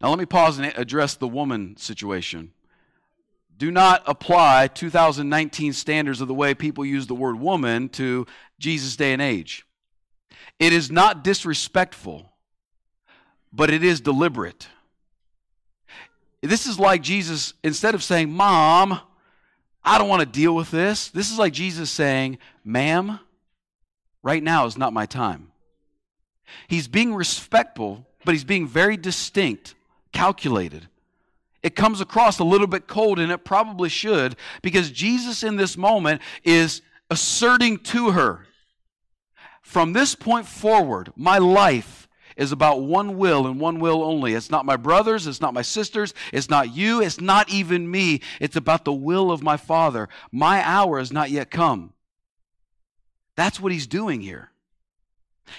Now, 0.00 0.08
let 0.08 0.18
me 0.18 0.24
pause 0.24 0.58
and 0.58 0.72
address 0.76 1.16
the 1.16 1.28
woman 1.28 1.76
situation. 1.76 2.52
Do 3.58 3.70
not 3.70 4.02
apply 4.06 4.68
2019 4.68 5.74
standards 5.74 6.22
of 6.22 6.28
the 6.28 6.34
way 6.34 6.54
people 6.54 6.86
use 6.86 7.06
the 7.06 7.14
word 7.14 7.38
woman 7.38 7.90
to 7.90 8.26
Jesus' 8.58 8.96
day 8.96 9.12
and 9.12 9.20
age. 9.20 9.66
It 10.58 10.72
is 10.72 10.90
not 10.90 11.24
disrespectful, 11.24 12.32
but 13.52 13.70
it 13.70 13.84
is 13.84 14.00
deliberate. 14.00 14.68
This 16.42 16.66
is 16.66 16.78
like 16.78 17.02
Jesus, 17.02 17.54
instead 17.62 17.94
of 17.94 18.02
saying, 18.02 18.30
Mom, 18.30 19.00
I 19.84 19.98
don't 19.98 20.08
want 20.08 20.20
to 20.20 20.26
deal 20.26 20.54
with 20.54 20.70
this, 20.70 21.08
this 21.08 21.30
is 21.30 21.38
like 21.38 21.52
Jesus 21.52 21.90
saying, 21.90 22.38
Ma'am, 22.64 23.20
right 24.22 24.42
now 24.42 24.66
is 24.66 24.78
not 24.78 24.92
my 24.92 25.06
time. 25.06 25.52
He's 26.68 26.88
being 26.88 27.14
respectful, 27.14 28.06
but 28.24 28.32
he's 28.34 28.44
being 28.44 28.66
very 28.66 28.96
distinct 28.96 29.74
calculated. 30.12 30.88
It 31.62 31.76
comes 31.76 32.00
across 32.00 32.38
a 32.38 32.44
little 32.44 32.66
bit 32.66 32.86
cold, 32.86 33.18
and 33.18 33.30
it 33.30 33.44
probably 33.44 33.88
should, 33.88 34.36
because 34.62 34.90
Jesus 34.90 35.42
in 35.42 35.56
this 35.56 35.76
moment 35.76 36.22
is 36.42 36.80
asserting 37.10 37.78
to 37.78 38.12
her 38.12 38.46
from 39.62 39.92
this 39.92 40.14
point 40.14 40.46
forward, 40.46 41.12
my 41.16 41.38
life 41.38 41.99
is 42.40 42.52
about 42.52 42.80
one 42.80 43.18
will 43.18 43.46
and 43.46 43.60
one 43.60 43.78
will 43.78 44.02
only. 44.02 44.32
It's 44.32 44.50
not 44.50 44.64
my 44.64 44.76
brothers, 44.76 45.26
it's 45.26 45.42
not 45.42 45.52
my 45.52 45.60
sisters, 45.60 46.14
it's 46.32 46.48
not 46.48 46.74
you, 46.74 47.02
it's 47.02 47.20
not 47.20 47.50
even 47.50 47.88
me. 47.88 48.22
It's 48.40 48.56
about 48.56 48.86
the 48.86 48.94
will 48.94 49.30
of 49.30 49.42
my 49.42 49.58
Father. 49.58 50.08
My 50.32 50.62
hour 50.64 50.98
has 50.98 51.12
not 51.12 51.30
yet 51.30 51.50
come. 51.50 51.92
That's 53.36 53.60
what 53.60 53.72
he's 53.72 53.86
doing 53.86 54.22
here. 54.22 54.50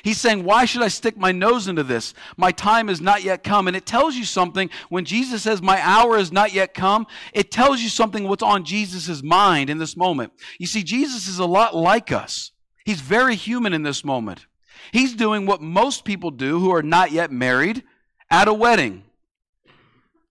He's 0.04 0.20
saying, 0.20 0.44
Why 0.44 0.66
should 0.66 0.82
I 0.82 0.88
stick 0.88 1.18
my 1.18 1.32
nose 1.32 1.68
into 1.68 1.84
this? 1.84 2.16
My 2.36 2.52
time 2.52 2.88
has 2.88 3.00
not 3.00 3.24
yet 3.24 3.44
come. 3.44 3.68
And 3.68 3.78
it 3.78 3.86
tells 3.86 4.16
you 4.16 4.26
something 4.26 4.72
when 4.90 5.06
Jesus 5.06 5.44
says, 5.44 5.62
My 5.62 5.80
hour 5.82 6.18
has 6.18 6.32
not 6.32 6.52
yet 6.52 6.74
come. 6.74 7.06
It 7.32 7.52
tells 7.52 7.82
you 7.82 7.90
something 7.90 8.28
what's 8.28 8.42
on 8.42 8.64
Jesus' 8.64 9.22
mind 9.22 9.70
in 9.70 9.78
this 9.78 9.96
moment. 9.96 10.34
You 10.58 10.66
see, 10.66 10.82
Jesus 10.82 11.28
is 11.28 11.38
a 11.38 11.46
lot 11.46 11.76
like 11.76 12.12
us, 12.12 12.52
he's 12.86 13.02
very 13.02 13.36
human 13.36 13.74
in 13.74 13.84
this 13.84 14.04
moment. 14.04 14.48
He's 14.92 15.14
doing 15.14 15.46
what 15.46 15.62
most 15.62 16.06
people 16.06 16.32
do 16.32 16.60
who 16.60 16.72
are 16.72 16.84
not 16.84 17.12
yet 17.12 17.32
married 17.32 17.84
at 18.30 18.48
a 18.48 18.54
wedding. 18.54 19.04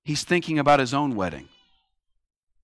He's 0.05 0.25
thinking 0.25 0.59
about 0.59 0.81
his 0.81 0.95
own 0.95 1.15
wedding. 1.15 1.49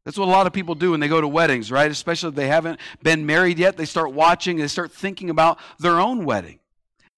That's 0.04 0.18
what 0.18 0.28
a 0.28 0.30
lot 0.30 0.46
of 0.46 0.52
people 0.52 0.74
do 0.74 0.92
when 0.92 1.00
they 1.00 1.08
go 1.08 1.20
to 1.20 1.28
weddings, 1.28 1.70
right? 1.72 1.90
Especially 1.90 2.28
if 2.28 2.34
they 2.34 2.46
haven't 2.46 2.80
been 3.02 3.26
married 3.26 3.58
yet. 3.58 3.76
They 3.76 3.84
start 3.84 4.12
watching, 4.12 4.56
they 4.56 4.68
start 4.68 4.92
thinking 4.92 5.30
about 5.30 5.58
their 5.78 5.98
own 5.98 6.24
wedding 6.24 6.60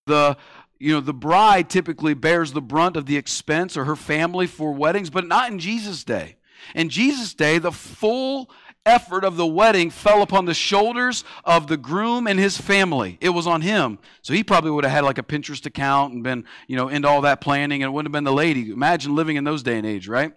the 0.09 0.37
you 0.81 0.93
know 0.93 1.01
the 1.01 1.15
bride 1.15 1.71
typically 1.71 2.15
bears 2.15 2.53
the 2.53 2.61
brunt 2.61 2.97
of 2.97 3.07
the 3.07 3.17
expense 3.17 3.77
or 3.77 3.85
her 3.85 3.95
family 3.95 4.49
for 4.49 4.73
weddings 4.73 5.11
but 5.11 5.27
not 5.27 5.53
in 5.53 5.61
jesus 5.61 6.03
day 6.03 6.37
in 6.75 6.89
jesus 6.89 7.35
day 7.35 7.59
the 7.59 7.71
full 7.71 8.51
effort 8.89 9.25
of 9.25 9.37
the 9.37 9.47
wedding 9.47 9.91
fell 9.91 10.23
upon 10.23 10.45
the 10.45 10.55
shoulders 10.55 11.25
of 11.45 11.67
the 11.67 11.77
groom 11.77 12.27
and 12.27 12.39
his 12.39 12.59
family. 12.59 13.19
It 13.21 13.31
was 13.31 13.47
on 13.47 13.61
him. 13.61 13.99
So 14.23 14.33
he 14.33 14.43
probably 14.43 14.71
would 14.71 14.85
have 14.85 14.93
had 14.93 15.05
like 15.05 15.19
a 15.19 15.23
pinterest 15.23 15.67
account 15.67 16.15
and 16.15 16.23
been 16.23 16.45
you 16.67 16.77
know 16.77 16.89
into 16.89 17.09
all 17.09 17.21
that 17.23 17.41
planning 17.41 17.83
and 17.83 17.91
it 17.91 17.93
wouldn't 17.93 18.09
have 18.09 18.13
been 18.13 18.25
the 18.25 18.33
lady. 18.33 18.71
Imagine 18.71 19.15
living 19.15 19.37
in 19.37 19.45
those 19.45 19.63
day 19.63 19.77
and 19.79 19.87
age 19.87 20.09
right? 20.09 20.33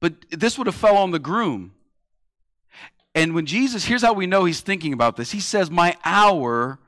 But 0.00 0.14
this 0.30 0.58
would 0.58 0.66
have 0.66 0.76
fell 0.76 0.96
on 0.96 1.10
the 1.12 1.18
groom. 1.18 1.72
And 3.14 3.34
when 3.34 3.46
jesus 3.46 3.84
here's 3.84 4.02
how 4.02 4.12
we 4.12 4.26
know 4.26 4.44
he's 4.44 4.60
thinking 4.60 4.92
about 4.92 5.16
this. 5.16 5.30
He 5.30 5.40
says 5.40 5.70
my 5.70 5.96
hour 6.04 6.78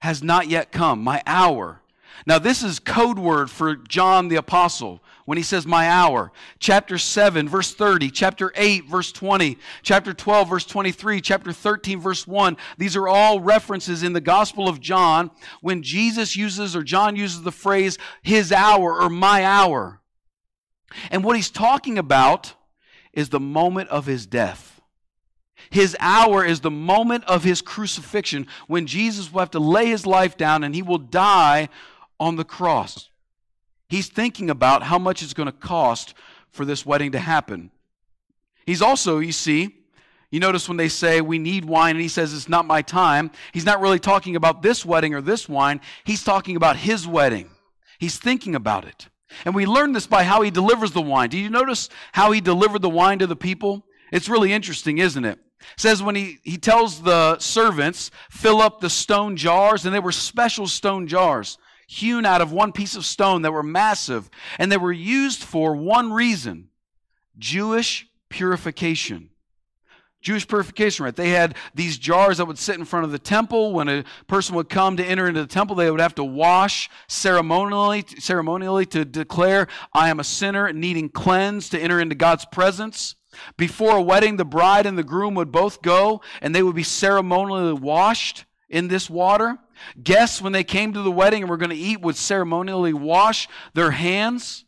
has 0.00 0.22
not 0.22 0.48
yet 0.48 0.72
come, 0.72 1.02
my 1.02 1.22
hour. 1.26 1.79
Now, 2.26 2.38
this 2.38 2.62
is 2.62 2.78
code 2.78 3.18
word 3.18 3.50
for 3.50 3.76
John 3.76 4.28
the 4.28 4.36
Apostle 4.36 5.02
when 5.24 5.38
he 5.38 5.44
says, 5.44 5.66
My 5.66 5.88
hour. 5.88 6.32
Chapter 6.58 6.98
7, 6.98 7.48
verse 7.48 7.72
30, 7.72 8.10
chapter 8.10 8.52
8, 8.54 8.84
verse 8.86 9.12
20, 9.12 9.58
chapter 9.82 10.12
12, 10.12 10.48
verse 10.48 10.64
23, 10.66 11.20
chapter 11.20 11.52
13, 11.52 12.00
verse 12.00 12.26
1. 12.26 12.56
These 12.78 12.96
are 12.96 13.08
all 13.08 13.40
references 13.40 14.02
in 14.02 14.12
the 14.12 14.20
Gospel 14.20 14.68
of 14.68 14.80
John 14.80 15.30
when 15.60 15.82
Jesus 15.82 16.36
uses 16.36 16.76
or 16.76 16.82
John 16.82 17.16
uses 17.16 17.42
the 17.42 17.52
phrase, 17.52 17.96
His 18.22 18.52
hour 18.52 19.00
or 19.00 19.08
my 19.08 19.44
hour. 19.44 20.00
And 21.10 21.24
what 21.24 21.36
he's 21.36 21.50
talking 21.50 21.98
about 21.98 22.54
is 23.12 23.28
the 23.28 23.40
moment 23.40 23.88
of 23.90 24.06
his 24.06 24.26
death. 24.26 24.80
His 25.70 25.96
hour 26.00 26.44
is 26.44 26.60
the 26.60 26.70
moment 26.70 27.24
of 27.24 27.44
his 27.44 27.62
crucifixion 27.62 28.46
when 28.66 28.86
Jesus 28.86 29.32
will 29.32 29.40
have 29.40 29.50
to 29.52 29.60
lay 29.60 29.86
his 29.86 30.06
life 30.06 30.36
down 30.36 30.64
and 30.64 30.74
he 30.74 30.82
will 30.82 30.98
die 30.98 31.68
on 32.20 32.36
the 32.36 32.44
cross. 32.44 33.08
He's 33.88 34.08
thinking 34.08 34.50
about 34.50 34.84
how 34.84 34.98
much 34.98 35.22
it's 35.22 35.34
going 35.34 35.46
to 35.46 35.52
cost 35.52 36.14
for 36.52 36.64
this 36.64 36.86
wedding 36.86 37.10
to 37.12 37.18
happen. 37.18 37.72
He's 38.66 38.82
also, 38.82 39.18
you 39.18 39.32
see, 39.32 39.74
you 40.30 40.38
notice 40.38 40.68
when 40.68 40.76
they 40.76 40.88
say 40.88 41.20
we 41.20 41.40
need 41.40 41.64
wine 41.64 41.96
and 41.96 42.00
he 42.00 42.08
says 42.08 42.32
it's 42.32 42.48
not 42.48 42.66
my 42.66 42.82
time, 42.82 43.32
he's 43.52 43.64
not 43.64 43.80
really 43.80 43.98
talking 43.98 44.36
about 44.36 44.62
this 44.62 44.86
wedding 44.86 45.14
or 45.14 45.20
this 45.20 45.48
wine. 45.48 45.80
He's 46.04 46.22
talking 46.22 46.54
about 46.54 46.76
his 46.76 47.06
wedding. 47.08 47.50
He's 47.98 48.16
thinking 48.16 48.54
about 48.54 48.84
it. 48.84 49.08
And 49.44 49.54
we 49.54 49.66
learn 49.66 49.92
this 49.92 50.06
by 50.06 50.22
how 50.22 50.42
he 50.42 50.50
delivers 50.50 50.92
the 50.92 51.02
wine. 51.02 51.30
Do 51.30 51.38
you 51.38 51.50
notice 51.50 51.88
how 52.12 52.30
he 52.30 52.40
delivered 52.40 52.82
the 52.82 52.90
wine 52.90 53.18
to 53.18 53.26
the 53.26 53.36
people? 53.36 53.84
It's 54.12 54.28
really 54.28 54.52
interesting, 54.52 54.98
isn't 54.98 55.24
it? 55.24 55.38
says 55.76 56.02
when 56.02 56.14
he, 56.14 56.38
he 56.42 56.56
tells 56.56 57.02
the 57.02 57.38
servants, 57.38 58.10
fill 58.30 58.60
up 58.60 58.80
the 58.80 58.90
stone 58.90 59.36
jars, 59.36 59.84
and 59.84 59.94
they 59.94 60.00
were 60.00 60.12
special 60.12 60.66
stone 60.66 61.06
jars, 61.06 61.58
hewn 61.90 62.24
out 62.24 62.40
of 62.40 62.52
one 62.52 62.70
piece 62.70 62.94
of 62.94 63.04
stone 63.04 63.42
that 63.42 63.52
were 63.52 63.64
massive, 63.64 64.30
and 64.60 64.70
they 64.70 64.76
were 64.76 64.92
used 64.92 65.42
for 65.42 65.74
one 65.74 66.12
reason 66.12 66.68
Jewish 67.36 68.06
purification. 68.28 69.30
Jewish 70.20 70.46
purification, 70.46 71.04
right? 71.04 71.16
They 71.16 71.30
had 71.30 71.56
these 71.74 71.98
jars 71.98 72.36
that 72.36 72.44
would 72.44 72.58
sit 72.58 72.76
in 72.76 72.84
front 72.84 73.06
of 73.06 73.10
the 73.10 73.18
temple. 73.18 73.72
When 73.72 73.88
a 73.88 74.04
person 74.28 74.54
would 74.54 74.68
come 74.68 74.98
to 74.98 75.04
enter 75.04 75.26
into 75.26 75.40
the 75.40 75.48
temple, 75.48 75.74
they 75.74 75.90
would 75.90 75.98
have 75.98 76.14
to 76.14 76.24
wash 76.24 76.88
ceremonially, 77.08 78.04
ceremonially 78.18 78.86
to 78.86 79.04
declare, 79.04 79.66
I 79.92 80.10
am 80.10 80.20
a 80.20 80.24
sinner 80.24 80.72
needing 80.72 81.08
cleanse 81.08 81.70
to 81.70 81.80
enter 81.80 81.98
into 81.98 82.14
God's 82.14 82.44
presence. 82.44 83.16
Before 83.56 83.96
a 83.96 84.02
wedding, 84.02 84.36
the 84.36 84.44
bride 84.44 84.86
and 84.86 84.96
the 84.96 85.02
groom 85.02 85.34
would 85.34 85.50
both 85.50 85.82
go 85.82 86.20
and 86.40 86.54
they 86.54 86.62
would 86.62 86.76
be 86.76 86.84
ceremonially 86.84 87.72
washed 87.72 88.44
in 88.68 88.86
this 88.86 89.10
water. 89.10 89.58
Guests, 90.02 90.40
when 90.40 90.52
they 90.52 90.64
came 90.64 90.92
to 90.92 91.02
the 91.02 91.10
wedding 91.10 91.42
and 91.42 91.50
were 91.50 91.56
going 91.56 91.70
to 91.70 91.76
eat, 91.76 92.00
would 92.00 92.16
ceremonially 92.16 92.92
wash 92.92 93.48
their 93.74 93.90
hands. 93.90 94.64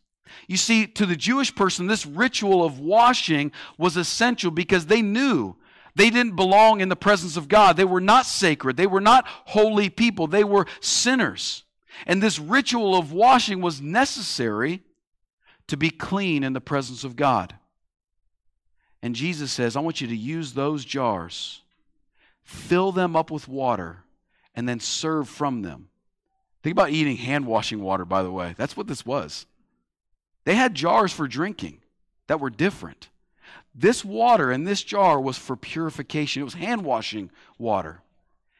You 0.47 0.57
see, 0.57 0.87
to 0.87 1.05
the 1.05 1.15
Jewish 1.15 1.53
person, 1.55 1.87
this 1.87 2.05
ritual 2.05 2.63
of 2.63 2.79
washing 2.79 3.51
was 3.77 3.97
essential 3.97 4.51
because 4.51 4.87
they 4.87 5.01
knew 5.01 5.55
they 5.95 6.09
didn't 6.09 6.35
belong 6.35 6.81
in 6.81 6.89
the 6.89 6.95
presence 6.95 7.37
of 7.37 7.47
God. 7.47 7.77
They 7.77 7.85
were 7.85 8.01
not 8.01 8.25
sacred. 8.25 8.77
They 8.77 8.87
were 8.87 9.01
not 9.01 9.25
holy 9.27 9.89
people. 9.89 10.27
They 10.27 10.43
were 10.43 10.65
sinners. 10.79 11.63
And 12.07 12.21
this 12.21 12.39
ritual 12.39 12.95
of 12.97 13.11
washing 13.11 13.61
was 13.61 13.81
necessary 13.81 14.81
to 15.67 15.77
be 15.77 15.89
clean 15.89 16.43
in 16.43 16.53
the 16.53 16.61
presence 16.61 17.03
of 17.03 17.15
God. 17.15 17.55
And 19.01 19.15
Jesus 19.15 19.51
says, 19.51 19.75
I 19.75 19.81
want 19.81 20.01
you 20.01 20.07
to 20.07 20.15
use 20.15 20.53
those 20.53 20.85
jars, 20.85 21.61
fill 22.43 22.91
them 22.91 23.15
up 23.15 23.29
with 23.29 23.47
water, 23.47 24.02
and 24.55 24.67
then 24.67 24.79
serve 24.79 25.27
from 25.27 25.61
them. 25.61 25.89
Think 26.61 26.73
about 26.73 26.91
eating 26.91 27.17
hand 27.17 27.45
washing 27.45 27.81
water, 27.81 28.05
by 28.05 28.23
the 28.23 28.31
way. 28.31 28.55
That's 28.57 28.77
what 28.77 28.87
this 28.87 29.05
was. 29.05 29.45
They 30.45 30.55
had 30.55 30.75
jars 30.75 31.11
for 31.11 31.27
drinking 31.27 31.79
that 32.27 32.39
were 32.39 32.49
different. 32.49 33.09
This 33.75 34.05
water 34.05 34.51
in 34.51 34.63
this 34.63 34.83
jar 34.83 35.19
was 35.19 35.37
for 35.37 35.55
purification, 35.55 36.41
it 36.41 36.45
was 36.45 36.53
hand 36.53 36.83
washing 36.83 37.31
water. 37.57 38.01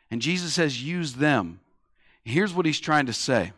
And 0.10 0.22
Jesus 0.22 0.54
says, 0.54 0.84
use 0.84 1.14
them. 1.14 1.60
Here's 2.24 2.54
what 2.54 2.66
he's 2.66 2.80
trying 2.80 3.08
to 3.08 3.14
say. 3.14 3.52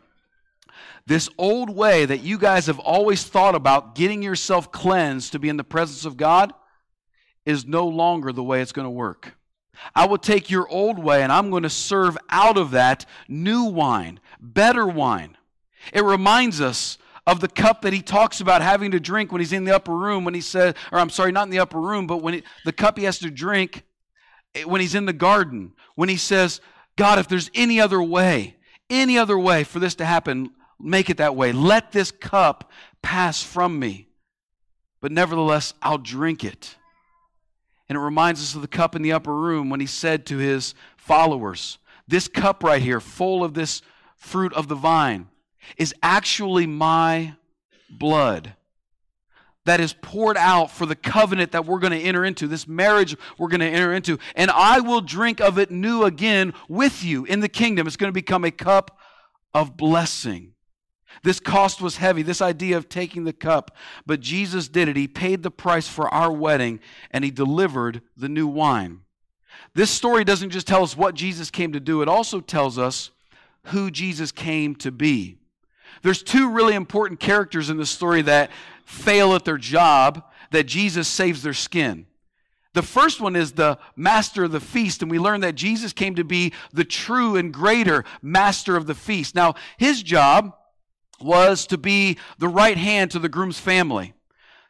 This 1.06 1.28
old 1.38 1.70
way 1.70 2.04
that 2.04 2.22
you 2.22 2.38
guys 2.38 2.66
have 2.66 2.78
always 2.78 3.24
thought 3.24 3.54
about 3.54 3.94
getting 3.94 4.22
yourself 4.22 4.72
cleansed 4.72 5.32
to 5.32 5.38
be 5.38 5.48
in 5.48 5.56
the 5.56 5.64
presence 5.64 6.04
of 6.04 6.16
God, 6.16 6.52
is 7.44 7.64
no 7.64 7.86
longer 7.86 8.32
the 8.32 8.42
way 8.42 8.60
it's 8.60 8.72
going 8.72 8.86
to 8.86 8.90
work. 8.90 9.36
I 9.94 10.06
will 10.06 10.18
take 10.18 10.50
your 10.50 10.68
old 10.68 10.98
way 10.98 11.22
and 11.22 11.32
I'm 11.32 11.50
going 11.50 11.62
to 11.62 11.70
serve 11.70 12.16
out 12.30 12.56
of 12.56 12.72
that 12.72 13.06
new 13.28 13.64
wine, 13.64 14.20
better 14.40 14.86
wine. 14.86 15.36
It 15.92 16.04
reminds 16.04 16.60
us 16.60 16.98
of 17.26 17.40
the 17.40 17.48
cup 17.48 17.82
that 17.82 17.92
he 17.92 18.02
talks 18.02 18.40
about 18.40 18.62
having 18.62 18.92
to 18.92 19.00
drink 19.00 19.32
when 19.32 19.40
he's 19.40 19.52
in 19.52 19.64
the 19.64 19.74
upper 19.74 19.94
room, 19.94 20.24
when 20.24 20.34
he 20.34 20.40
says, 20.40 20.74
or 20.92 20.98
I'm 20.98 21.10
sorry, 21.10 21.32
not 21.32 21.44
in 21.44 21.50
the 21.50 21.58
upper 21.58 21.80
room, 21.80 22.06
but 22.06 22.18
when 22.18 22.34
he, 22.34 22.42
the 22.64 22.72
cup 22.72 22.96
he 22.96 23.04
has 23.04 23.18
to 23.18 23.30
drink 23.30 23.82
eh, 24.54 24.62
when 24.62 24.80
he's 24.80 24.94
in 24.94 25.06
the 25.06 25.12
garden, 25.12 25.72
when 25.96 26.08
he 26.08 26.16
says, 26.16 26.60
God, 26.96 27.18
if 27.18 27.28
there's 27.28 27.50
any 27.54 27.80
other 27.80 28.02
way, 28.02 28.56
any 28.88 29.18
other 29.18 29.38
way 29.38 29.64
for 29.64 29.80
this 29.80 29.96
to 29.96 30.04
happen, 30.04 30.50
make 30.78 31.10
it 31.10 31.16
that 31.16 31.34
way. 31.34 31.52
Let 31.52 31.92
this 31.92 32.10
cup 32.10 32.70
pass 33.02 33.42
from 33.42 33.78
me. 33.78 34.08
But 35.00 35.12
nevertheless, 35.12 35.74
I'll 35.82 35.98
drink 35.98 36.44
it. 36.44 36.76
And 37.88 37.96
it 37.96 38.00
reminds 38.00 38.42
us 38.42 38.54
of 38.54 38.62
the 38.62 38.68
cup 38.68 38.96
in 38.96 39.02
the 39.02 39.12
upper 39.12 39.34
room 39.34 39.70
when 39.70 39.80
he 39.80 39.86
said 39.86 40.26
to 40.26 40.38
his 40.38 40.74
followers, 40.96 41.78
This 42.08 42.28
cup 42.28 42.62
right 42.62 42.82
here, 42.82 43.00
full 43.00 43.44
of 43.44 43.54
this 43.54 43.82
fruit 44.16 44.52
of 44.54 44.68
the 44.68 44.74
vine, 44.74 45.28
is 45.76 45.94
actually 46.02 46.66
my 46.66 47.34
blood 47.88 48.54
that 49.66 49.80
is 49.80 49.92
poured 49.92 50.36
out 50.36 50.70
for 50.70 50.86
the 50.86 50.94
covenant 50.94 51.52
that 51.52 51.66
we're 51.66 51.80
going 51.80 51.92
to 51.92 52.00
enter 52.00 52.24
into, 52.24 52.46
this 52.46 52.66
marriage 52.66 53.16
we're 53.36 53.48
going 53.48 53.60
to 53.60 53.66
enter 53.66 53.92
into. 53.92 54.18
And 54.34 54.50
I 54.50 54.80
will 54.80 55.00
drink 55.00 55.40
of 55.40 55.58
it 55.58 55.70
new 55.70 56.04
again 56.04 56.54
with 56.68 57.04
you 57.04 57.24
in 57.24 57.40
the 57.40 57.48
kingdom. 57.48 57.86
It's 57.86 57.96
going 57.96 58.08
to 58.08 58.14
become 58.14 58.44
a 58.44 58.50
cup 58.50 58.98
of 59.52 59.76
blessing. 59.76 60.52
This 61.22 61.40
cost 61.40 61.80
was 61.80 61.96
heavy, 61.96 62.22
this 62.22 62.42
idea 62.42 62.76
of 62.76 62.88
taking 62.88 63.24
the 63.24 63.32
cup, 63.32 63.76
but 64.04 64.20
Jesus 64.20 64.68
did 64.68 64.88
it. 64.88 64.96
He 64.96 65.08
paid 65.08 65.42
the 65.42 65.50
price 65.50 65.88
for 65.88 66.12
our 66.12 66.32
wedding 66.32 66.80
and 67.10 67.24
he 67.24 67.30
delivered 67.30 68.02
the 68.16 68.28
new 68.28 68.46
wine. 68.46 69.00
This 69.74 69.90
story 69.90 70.24
doesn't 70.24 70.50
just 70.50 70.66
tell 70.66 70.82
us 70.82 70.96
what 70.96 71.14
Jesus 71.14 71.50
came 71.50 71.72
to 71.72 71.80
do, 71.80 72.02
it 72.02 72.08
also 72.08 72.40
tells 72.40 72.78
us 72.78 73.10
who 73.64 73.90
Jesus 73.90 74.32
came 74.32 74.74
to 74.76 74.92
be. 74.92 75.38
There's 76.02 76.22
two 76.22 76.50
really 76.50 76.74
important 76.74 77.20
characters 77.20 77.70
in 77.70 77.78
the 77.78 77.86
story 77.86 78.22
that 78.22 78.50
fail 78.84 79.34
at 79.34 79.44
their 79.44 79.58
job 79.58 80.22
that 80.50 80.64
Jesus 80.64 81.08
saves 81.08 81.42
their 81.42 81.54
skin. 81.54 82.06
The 82.74 82.82
first 82.82 83.20
one 83.20 83.36
is 83.36 83.52
the 83.52 83.78
master 83.96 84.44
of 84.44 84.52
the 84.52 84.60
feast, 84.60 85.00
and 85.00 85.10
we 85.10 85.18
learn 85.18 85.40
that 85.40 85.54
Jesus 85.54 85.92
came 85.92 86.14
to 86.16 86.24
be 86.24 86.52
the 86.72 86.84
true 86.84 87.34
and 87.34 87.52
greater 87.52 88.04
master 88.20 88.76
of 88.76 88.86
the 88.86 88.94
feast. 88.94 89.34
Now, 89.34 89.54
his 89.78 90.02
job 90.02 90.54
was 91.20 91.66
to 91.66 91.78
be 91.78 92.18
the 92.38 92.48
right 92.48 92.76
hand 92.76 93.10
to 93.12 93.18
the 93.18 93.28
groom's 93.28 93.58
family, 93.58 94.14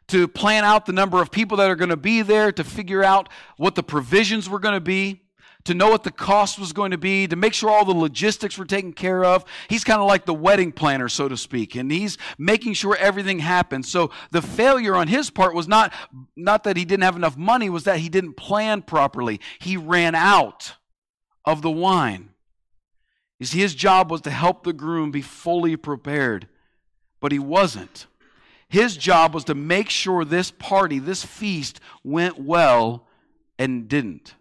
to 0.07 0.27
plan 0.27 0.63
out 0.63 0.85
the 0.85 0.93
number 0.93 1.21
of 1.21 1.31
people 1.31 1.57
that 1.57 1.69
are 1.69 1.75
going 1.75 1.89
to 1.89 1.97
be 1.97 2.21
there, 2.21 2.51
to 2.51 2.63
figure 2.63 3.03
out 3.03 3.29
what 3.57 3.75
the 3.75 3.83
provisions 3.83 4.49
were 4.49 4.59
going 4.59 4.75
to 4.75 4.81
be 4.81 5.21
to 5.67 5.73
know 5.73 5.89
what 5.89 6.03
the 6.03 6.11
cost 6.11 6.57
was 6.57 6.71
going 6.71 6.91
to 6.91 6.97
be, 6.97 7.27
to 7.27 7.35
make 7.35 7.53
sure 7.53 7.69
all 7.69 7.83
the 7.83 7.91
logistics 7.91 8.57
were 8.57 8.63
taken 8.63 8.93
care 8.93 9.25
of. 9.25 9.43
He's 9.67 9.83
kind 9.83 9.99
of 9.99 10.07
like 10.07 10.25
the 10.25 10.33
wedding 10.33 10.71
planner, 10.71 11.09
so 11.09 11.27
to 11.27 11.35
speak, 11.35 11.75
and 11.75 11.91
he's 11.91 12.17
making 12.37 12.73
sure 12.73 12.95
everything 12.95 13.39
happens. 13.39 13.91
So 13.91 14.11
the 14.31 14.41
failure 14.41 14.95
on 14.95 15.09
his 15.09 15.29
part 15.29 15.53
was 15.53 15.67
not, 15.67 15.93
not 16.37 16.63
that 16.63 16.77
he 16.77 16.85
didn't 16.85 17.03
have 17.03 17.17
enough 17.17 17.35
money, 17.35 17.69
was 17.69 17.83
that 17.83 17.99
he 17.99 18.07
didn't 18.07 18.37
plan 18.37 18.81
properly. 18.81 19.41
He 19.59 19.75
ran 19.75 20.15
out 20.15 20.75
of 21.43 21.61
the 21.61 21.71
wine. 21.71 22.29
You 23.39 23.45
see, 23.45 23.59
his 23.59 23.75
job 23.75 24.09
was 24.09 24.21
to 24.21 24.31
help 24.31 24.63
the 24.63 24.73
groom 24.73 25.11
be 25.11 25.21
fully 25.21 25.75
prepared, 25.75 26.47
but 27.19 27.31
he 27.31 27.39
wasn't. 27.39 28.07
His 28.69 28.97
job 28.97 29.33
was 29.33 29.45
to 29.45 29.55
make 29.55 29.89
sure 29.89 30.25
this 30.25 30.51
party, 30.51 30.99
this 30.99 31.23
feast, 31.23 31.79
went 32.03 32.39
well 32.39 33.07
and 33.57 33.87
didn't 33.87 34.35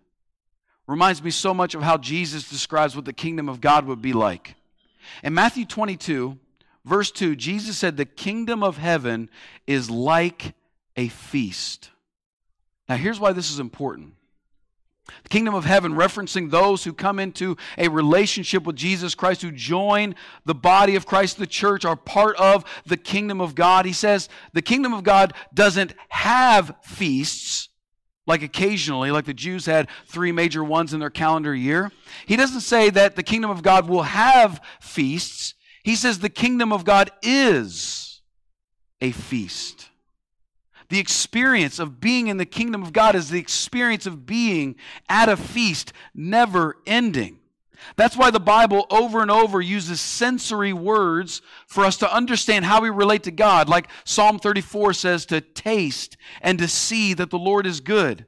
reminds 0.86 1.22
me 1.22 1.30
so 1.30 1.52
much 1.52 1.74
of 1.74 1.82
how 1.82 1.96
Jesus 1.96 2.48
describes 2.48 2.94
what 2.94 3.04
the 3.04 3.12
kingdom 3.12 3.48
of 3.48 3.60
God 3.60 3.86
would 3.86 4.00
be 4.00 4.12
like. 4.12 4.54
In 5.22 5.34
Matthew 5.34 5.64
22, 5.64 6.38
verse 6.84 7.10
2, 7.10 7.36
Jesus 7.36 7.76
said, 7.76 7.96
The 7.96 8.04
kingdom 8.04 8.62
of 8.62 8.76
heaven 8.76 9.28
is 9.66 9.90
like 9.90 10.54
a 10.96 11.08
feast. 11.08 11.90
Now, 12.88 12.96
here's 12.96 13.20
why 13.20 13.32
this 13.32 13.50
is 13.50 13.58
important. 13.58 14.14
The 15.22 15.28
kingdom 15.28 15.54
of 15.54 15.64
heaven, 15.64 15.94
referencing 15.94 16.50
those 16.50 16.84
who 16.84 16.92
come 16.92 17.18
into 17.18 17.56
a 17.78 17.88
relationship 17.88 18.64
with 18.64 18.76
Jesus 18.76 19.14
Christ, 19.14 19.42
who 19.42 19.52
join 19.52 20.14
the 20.44 20.54
body 20.54 20.96
of 20.96 21.06
Christ, 21.06 21.38
the 21.38 21.46
church, 21.46 21.84
are 21.84 21.96
part 21.96 22.36
of 22.36 22.64
the 22.86 22.96
kingdom 22.96 23.40
of 23.40 23.54
God. 23.54 23.86
He 23.86 23.92
says 23.92 24.28
the 24.52 24.62
kingdom 24.62 24.92
of 24.92 25.04
God 25.04 25.32
doesn't 25.54 25.94
have 26.08 26.74
feasts, 26.82 27.68
like 28.26 28.42
occasionally, 28.42 29.10
like 29.10 29.24
the 29.24 29.34
Jews 29.34 29.66
had 29.66 29.88
three 30.06 30.32
major 30.32 30.64
ones 30.64 30.92
in 30.92 31.00
their 31.00 31.10
calendar 31.10 31.54
year. 31.54 31.92
He 32.26 32.36
doesn't 32.36 32.62
say 32.62 32.90
that 32.90 33.16
the 33.16 33.22
kingdom 33.22 33.50
of 33.50 33.62
God 33.62 33.88
will 33.88 34.02
have 34.02 34.60
feasts. 34.80 35.54
He 35.84 35.94
says 35.94 36.18
the 36.18 36.28
kingdom 36.28 36.72
of 36.72 36.84
God 36.84 37.10
is 37.22 38.22
a 39.00 39.12
feast. 39.12 39.90
The 40.88 40.98
experience 40.98 41.78
of 41.78 42.00
being 42.00 42.28
in 42.28 42.36
the 42.36 42.46
kingdom 42.46 42.82
of 42.82 42.92
God 42.92 43.14
is 43.14 43.30
the 43.30 43.40
experience 43.40 44.06
of 44.06 44.26
being 44.26 44.76
at 45.08 45.28
a 45.28 45.36
feast, 45.36 45.92
never 46.14 46.76
ending. 46.86 47.40
That's 47.96 48.16
why 48.16 48.30
the 48.30 48.40
Bible 48.40 48.86
over 48.90 49.20
and 49.20 49.30
over 49.30 49.60
uses 49.60 50.00
sensory 50.00 50.72
words 50.72 51.42
for 51.66 51.84
us 51.84 51.96
to 51.98 52.12
understand 52.12 52.64
how 52.64 52.80
we 52.80 52.90
relate 52.90 53.24
to 53.24 53.30
God. 53.30 53.68
Like 53.68 53.88
Psalm 54.04 54.38
34 54.38 54.92
says, 54.94 55.26
to 55.26 55.40
taste 55.40 56.16
and 56.40 56.58
to 56.58 56.68
see 56.68 57.14
that 57.14 57.30
the 57.30 57.38
Lord 57.38 57.66
is 57.66 57.80
good. 57.80 58.26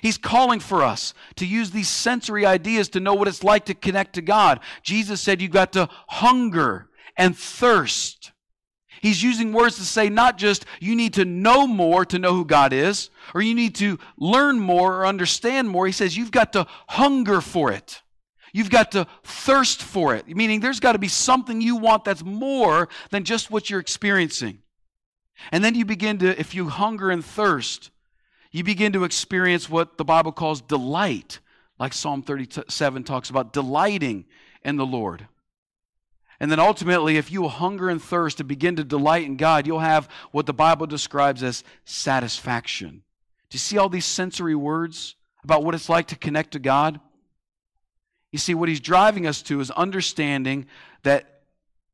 He's 0.00 0.18
calling 0.18 0.60
for 0.60 0.82
us 0.82 1.12
to 1.36 1.46
use 1.46 1.70
these 1.70 1.88
sensory 1.88 2.46
ideas 2.46 2.88
to 2.90 3.00
know 3.00 3.14
what 3.14 3.28
it's 3.28 3.44
like 3.44 3.66
to 3.66 3.74
connect 3.74 4.14
to 4.14 4.22
God. 4.22 4.60
Jesus 4.82 5.20
said 5.20 5.42
you've 5.42 5.50
got 5.50 5.72
to 5.72 5.88
hunger 6.08 6.88
and 7.16 7.36
thirst. 7.36 8.31
He's 9.02 9.20
using 9.20 9.52
words 9.52 9.76
to 9.76 9.82
say 9.82 10.08
not 10.08 10.38
just 10.38 10.64
you 10.80 10.94
need 10.94 11.14
to 11.14 11.24
know 11.24 11.66
more 11.66 12.04
to 12.04 12.20
know 12.20 12.34
who 12.34 12.44
God 12.44 12.72
is, 12.72 13.10
or 13.34 13.42
you 13.42 13.52
need 13.52 13.74
to 13.76 13.98
learn 14.16 14.60
more 14.60 14.94
or 14.94 15.06
understand 15.06 15.68
more. 15.68 15.86
He 15.86 15.92
says 15.92 16.16
you've 16.16 16.30
got 16.30 16.52
to 16.52 16.68
hunger 16.88 17.40
for 17.40 17.72
it. 17.72 18.00
You've 18.52 18.70
got 18.70 18.92
to 18.92 19.08
thirst 19.24 19.82
for 19.82 20.14
it, 20.14 20.28
meaning 20.28 20.60
there's 20.60 20.78
got 20.78 20.92
to 20.92 21.00
be 21.00 21.08
something 21.08 21.60
you 21.60 21.74
want 21.74 22.04
that's 22.04 22.22
more 22.22 22.88
than 23.10 23.24
just 23.24 23.50
what 23.50 23.68
you're 23.68 23.80
experiencing. 23.80 24.58
And 25.50 25.64
then 25.64 25.74
you 25.74 25.84
begin 25.84 26.18
to, 26.18 26.38
if 26.38 26.54
you 26.54 26.68
hunger 26.68 27.10
and 27.10 27.24
thirst, 27.24 27.90
you 28.52 28.62
begin 28.62 28.92
to 28.92 29.02
experience 29.02 29.68
what 29.68 29.98
the 29.98 30.04
Bible 30.04 30.30
calls 30.30 30.60
delight, 30.60 31.40
like 31.80 31.92
Psalm 31.92 32.22
37 32.22 33.02
talks 33.02 33.30
about 33.30 33.52
delighting 33.52 34.26
in 34.64 34.76
the 34.76 34.86
Lord. 34.86 35.26
And 36.42 36.50
then 36.50 36.58
ultimately, 36.58 37.18
if 37.18 37.30
you 37.30 37.46
hunger 37.46 37.88
and 37.88 38.02
thirst 38.02 38.38
to 38.38 38.44
begin 38.44 38.74
to 38.74 38.82
delight 38.82 39.24
in 39.24 39.36
God, 39.36 39.64
you'll 39.64 39.78
have 39.78 40.08
what 40.32 40.44
the 40.44 40.52
Bible 40.52 40.88
describes 40.88 41.40
as 41.44 41.62
satisfaction. 41.84 43.04
Do 43.48 43.54
you 43.54 43.60
see 43.60 43.78
all 43.78 43.88
these 43.88 44.04
sensory 44.04 44.56
words 44.56 45.14
about 45.44 45.62
what 45.62 45.76
it's 45.76 45.88
like 45.88 46.08
to 46.08 46.16
connect 46.16 46.50
to 46.54 46.58
God? 46.58 46.98
You 48.32 48.40
see, 48.40 48.54
what 48.54 48.68
he's 48.68 48.80
driving 48.80 49.24
us 49.24 49.40
to 49.42 49.60
is 49.60 49.70
understanding 49.70 50.66
that 51.04 51.42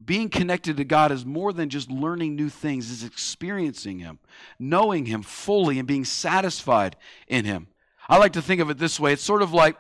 being 0.03 0.31
connected 0.31 0.79
to 0.79 0.85
God 0.85 1.13
is 1.13 1.27
more 1.27 1.53
than 1.53 1.69
just 1.69 1.91
learning 1.91 2.35
new 2.35 2.49
things, 2.49 2.91
is 2.91 3.05
experiencing 3.05 3.99
Him, 3.99 4.19
knowing 4.59 5.05
Him 5.05 5.21
fully, 5.21 5.79
and 5.79 5.87
being 5.87 6.07
satisfied 6.07 6.97
in 7.27 7.45
Him. 7.45 7.67
I 8.09 8.17
like 8.17 8.33
to 8.33 8.41
think 8.41 8.63
of 8.63 8.71
it 8.71 8.79
this 8.79 8.99
way 8.99 9.13
it's 9.13 9.23
sort 9.23 9.43
of 9.43 9.53
like 9.53 9.77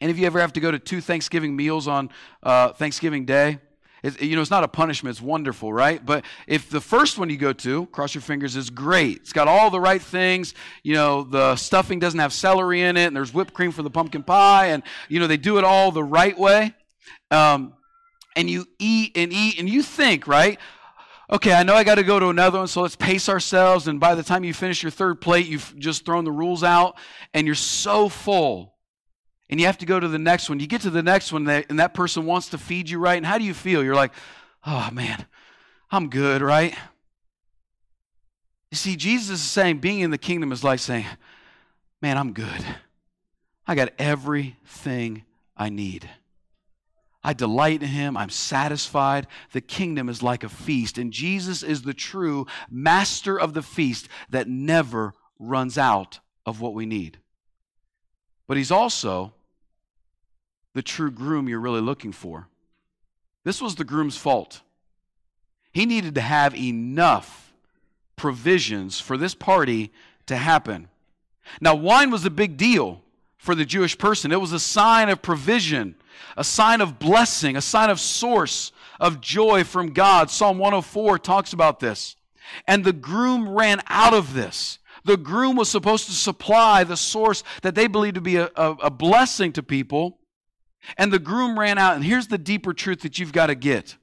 any 0.00 0.10
of 0.10 0.18
you 0.18 0.24
ever 0.24 0.40
have 0.40 0.54
to 0.54 0.60
go 0.60 0.70
to 0.70 0.78
two 0.78 1.02
Thanksgiving 1.02 1.54
meals 1.54 1.86
on 1.86 2.08
uh, 2.42 2.72
Thanksgiving 2.72 3.26
Day? 3.26 3.58
It, 4.02 4.22
you 4.22 4.36
know, 4.36 4.42
it's 4.42 4.50
not 4.50 4.64
a 4.64 4.68
punishment, 4.68 5.14
it's 5.14 5.22
wonderful, 5.22 5.72
right? 5.72 6.04
But 6.04 6.24
if 6.46 6.70
the 6.70 6.80
first 6.80 7.18
one 7.18 7.30
you 7.30 7.36
go 7.36 7.52
to, 7.52 7.86
cross 7.86 8.14
your 8.14 8.22
fingers, 8.22 8.56
is 8.56 8.70
great. 8.70 9.18
It's 9.18 9.32
got 9.32 9.48
all 9.48 9.70
the 9.70 9.80
right 9.80 10.00
things. 10.00 10.54
You 10.82 10.94
know, 10.94 11.22
the 11.22 11.56
stuffing 11.56 11.98
doesn't 11.98 12.20
have 12.20 12.32
celery 12.32 12.82
in 12.82 12.96
it, 12.96 13.06
and 13.06 13.16
there's 13.16 13.34
whipped 13.34 13.54
cream 13.54 13.72
for 13.72 13.82
the 13.82 13.90
pumpkin 13.90 14.22
pie, 14.22 14.66
and, 14.66 14.82
you 15.08 15.20
know, 15.20 15.26
they 15.26 15.36
do 15.36 15.58
it 15.58 15.64
all 15.64 15.92
the 15.92 16.04
right 16.04 16.38
way. 16.38 16.74
Um, 17.30 17.74
and 18.36 18.48
you 18.48 18.66
eat 18.78 19.16
and 19.16 19.32
eat, 19.32 19.58
and 19.58 19.68
you 19.68 19.82
think, 19.82 20.26
right? 20.26 20.58
Okay, 21.30 21.52
I 21.52 21.62
know 21.62 21.74
I 21.74 21.84
got 21.84 21.94
to 21.94 22.02
go 22.02 22.18
to 22.18 22.28
another 22.28 22.58
one, 22.58 22.66
so 22.66 22.82
let's 22.82 22.96
pace 22.96 23.28
ourselves. 23.28 23.86
And 23.86 24.00
by 24.00 24.14
the 24.16 24.22
time 24.22 24.42
you 24.42 24.52
finish 24.52 24.82
your 24.82 24.90
third 24.90 25.20
plate, 25.20 25.46
you've 25.46 25.74
just 25.78 26.04
thrown 26.04 26.24
the 26.24 26.32
rules 26.32 26.64
out, 26.64 26.96
and 27.34 27.46
you're 27.46 27.54
so 27.54 28.08
full 28.08 28.74
and 29.50 29.58
you 29.58 29.66
have 29.66 29.78
to 29.78 29.86
go 29.86 29.98
to 29.98 30.08
the 30.08 30.18
next 30.18 30.48
one. 30.48 30.60
You 30.60 30.68
get 30.68 30.82
to 30.82 30.90
the 30.90 31.02
next 31.02 31.32
one, 31.32 31.46
and 31.48 31.80
that 31.80 31.92
person 31.92 32.24
wants 32.24 32.48
to 32.50 32.58
feed 32.58 32.88
you 32.88 32.98
right. 32.98 33.16
And 33.16 33.26
how 33.26 33.36
do 33.36 33.44
you 33.44 33.52
feel? 33.52 33.82
You're 33.82 33.96
like, 33.96 34.12
oh 34.64 34.88
man, 34.92 35.26
I'm 35.90 36.08
good, 36.08 36.40
right? 36.40 36.74
You 38.70 38.76
see, 38.76 38.94
Jesus 38.94 39.40
is 39.40 39.50
saying 39.50 39.78
being 39.78 40.00
in 40.00 40.12
the 40.12 40.18
kingdom 40.18 40.52
is 40.52 40.62
like 40.62 40.78
saying, 40.78 41.04
man, 42.00 42.16
I'm 42.16 42.32
good. 42.32 42.64
I 43.66 43.74
got 43.74 43.92
everything 43.98 45.24
I 45.56 45.68
need. 45.68 46.08
I 47.22 47.32
delight 47.32 47.82
in 47.82 47.88
him. 47.88 48.16
I'm 48.16 48.30
satisfied. 48.30 49.26
The 49.52 49.60
kingdom 49.60 50.08
is 50.08 50.22
like 50.22 50.44
a 50.44 50.48
feast, 50.48 50.96
and 50.96 51.12
Jesus 51.12 51.64
is 51.64 51.82
the 51.82 51.92
true 51.92 52.46
master 52.70 53.38
of 53.38 53.52
the 53.52 53.62
feast 53.62 54.08
that 54.30 54.48
never 54.48 55.14
runs 55.40 55.76
out 55.76 56.20
of 56.46 56.60
what 56.60 56.72
we 56.72 56.86
need. 56.86 57.18
But 58.46 58.56
he's 58.56 58.70
also 58.70 59.34
the 60.74 60.82
true 60.82 61.10
groom 61.10 61.48
you're 61.48 61.60
really 61.60 61.80
looking 61.80 62.12
for. 62.12 62.48
This 63.44 63.60
was 63.60 63.74
the 63.74 63.84
groom's 63.84 64.16
fault. 64.16 64.60
He 65.72 65.86
needed 65.86 66.14
to 66.16 66.20
have 66.20 66.54
enough 66.54 67.52
provisions 68.16 69.00
for 69.00 69.16
this 69.16 69.34
party 69.34 69.92
to 70.26 70.36
happen. 70.36 70.88
Now, 71.60 71.74
wine 71.74 72.10
was 72.10 72.24
a 72.24 72.30
big 72.30 72.56
deal 72.56 73.02
for 73.38 73.54
the 73.54 73.64
Jewish 73.64 73.96
person. 73.96 74.32
It 74.32 74.40
was 74.40 74.52
a 74.52 74.60
sign 74.60 75.08
of 75.08 75.22
provision, 75.22 75.94
a 76.36 76.44
sign 76.44 76.80
of 76.80 76.98
blessing, 76.98 77.56
a 77.56 77.62
sign 77.62 77.88
of 77.88 77.98
source 77.98 78.72
of 79.00 79.20
joy 79.20 79.64
from 79.64 79.92
God. 79.92 80.30
Psalm 80.30 80.58
104 80.58 81.18
talks 81.18 81.52
about 81.52 81.80
this. 81.80 82.16
And 82.66 82.84
the 82.84 82.92
groom 82.92 83.48
ran 83.48 83.80
out 83.86 84.12
of 84.12 84.34
this. 84.34 84.78
The 85.04 85.16
groom 85.16 85.56
was 85.56 85.70
supposed 85.70 86.06
to 86.06 86.12
supply 86.12 86.84
the 86.84 86.96
source 86.96 87.42
that 87.62 87.74
they 87.74 87.86
believed 87.86 88.16
to 88.16 88.20
be 88.20 88.36
a, 88.36 88.50
a, 88.54 88.70
a 88.82 88.90
blessing 88.90 89.52
to 89.54 89.62
people. 89.62 90.18
And 90.96 91.12
the 91.12 91.18
groom 91.18 91.58
ran 91.58 91.78
out. 91.78 91.96
And 91.96 92.04
here's 92.04 92.28
the 92.28 92.38
deeper 92.38 92.72
truth 92.72 93.00
that 93.00 93.18
you've 93.18 93.32
got 93.32 93.46
to 93.46 93.54
get. 93.54 93.96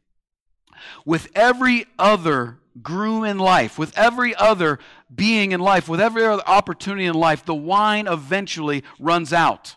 With 1.06 1.30
every 1.36 1.86
other 1.98 2.60
groom 2.82 3.24
in 3.24 3.40
life, 3.40 3.80
with 3.80 3.98
every 3.98 4.36
other 4.36 4.80
being 5.13 5.52
in 5.52 5.60
life, 5.60 5.90
with 5.90 6.00
every 6.00 6.24
other 6.26 6.44
opportunity 6.46 7.06
in 7.06 7.16
life, 7.16 7.44
the 7.44 7.56
wine 7.56 8.08
eventually 8.08 8.84
runs 9.00 9.34
out. 9.34 9.76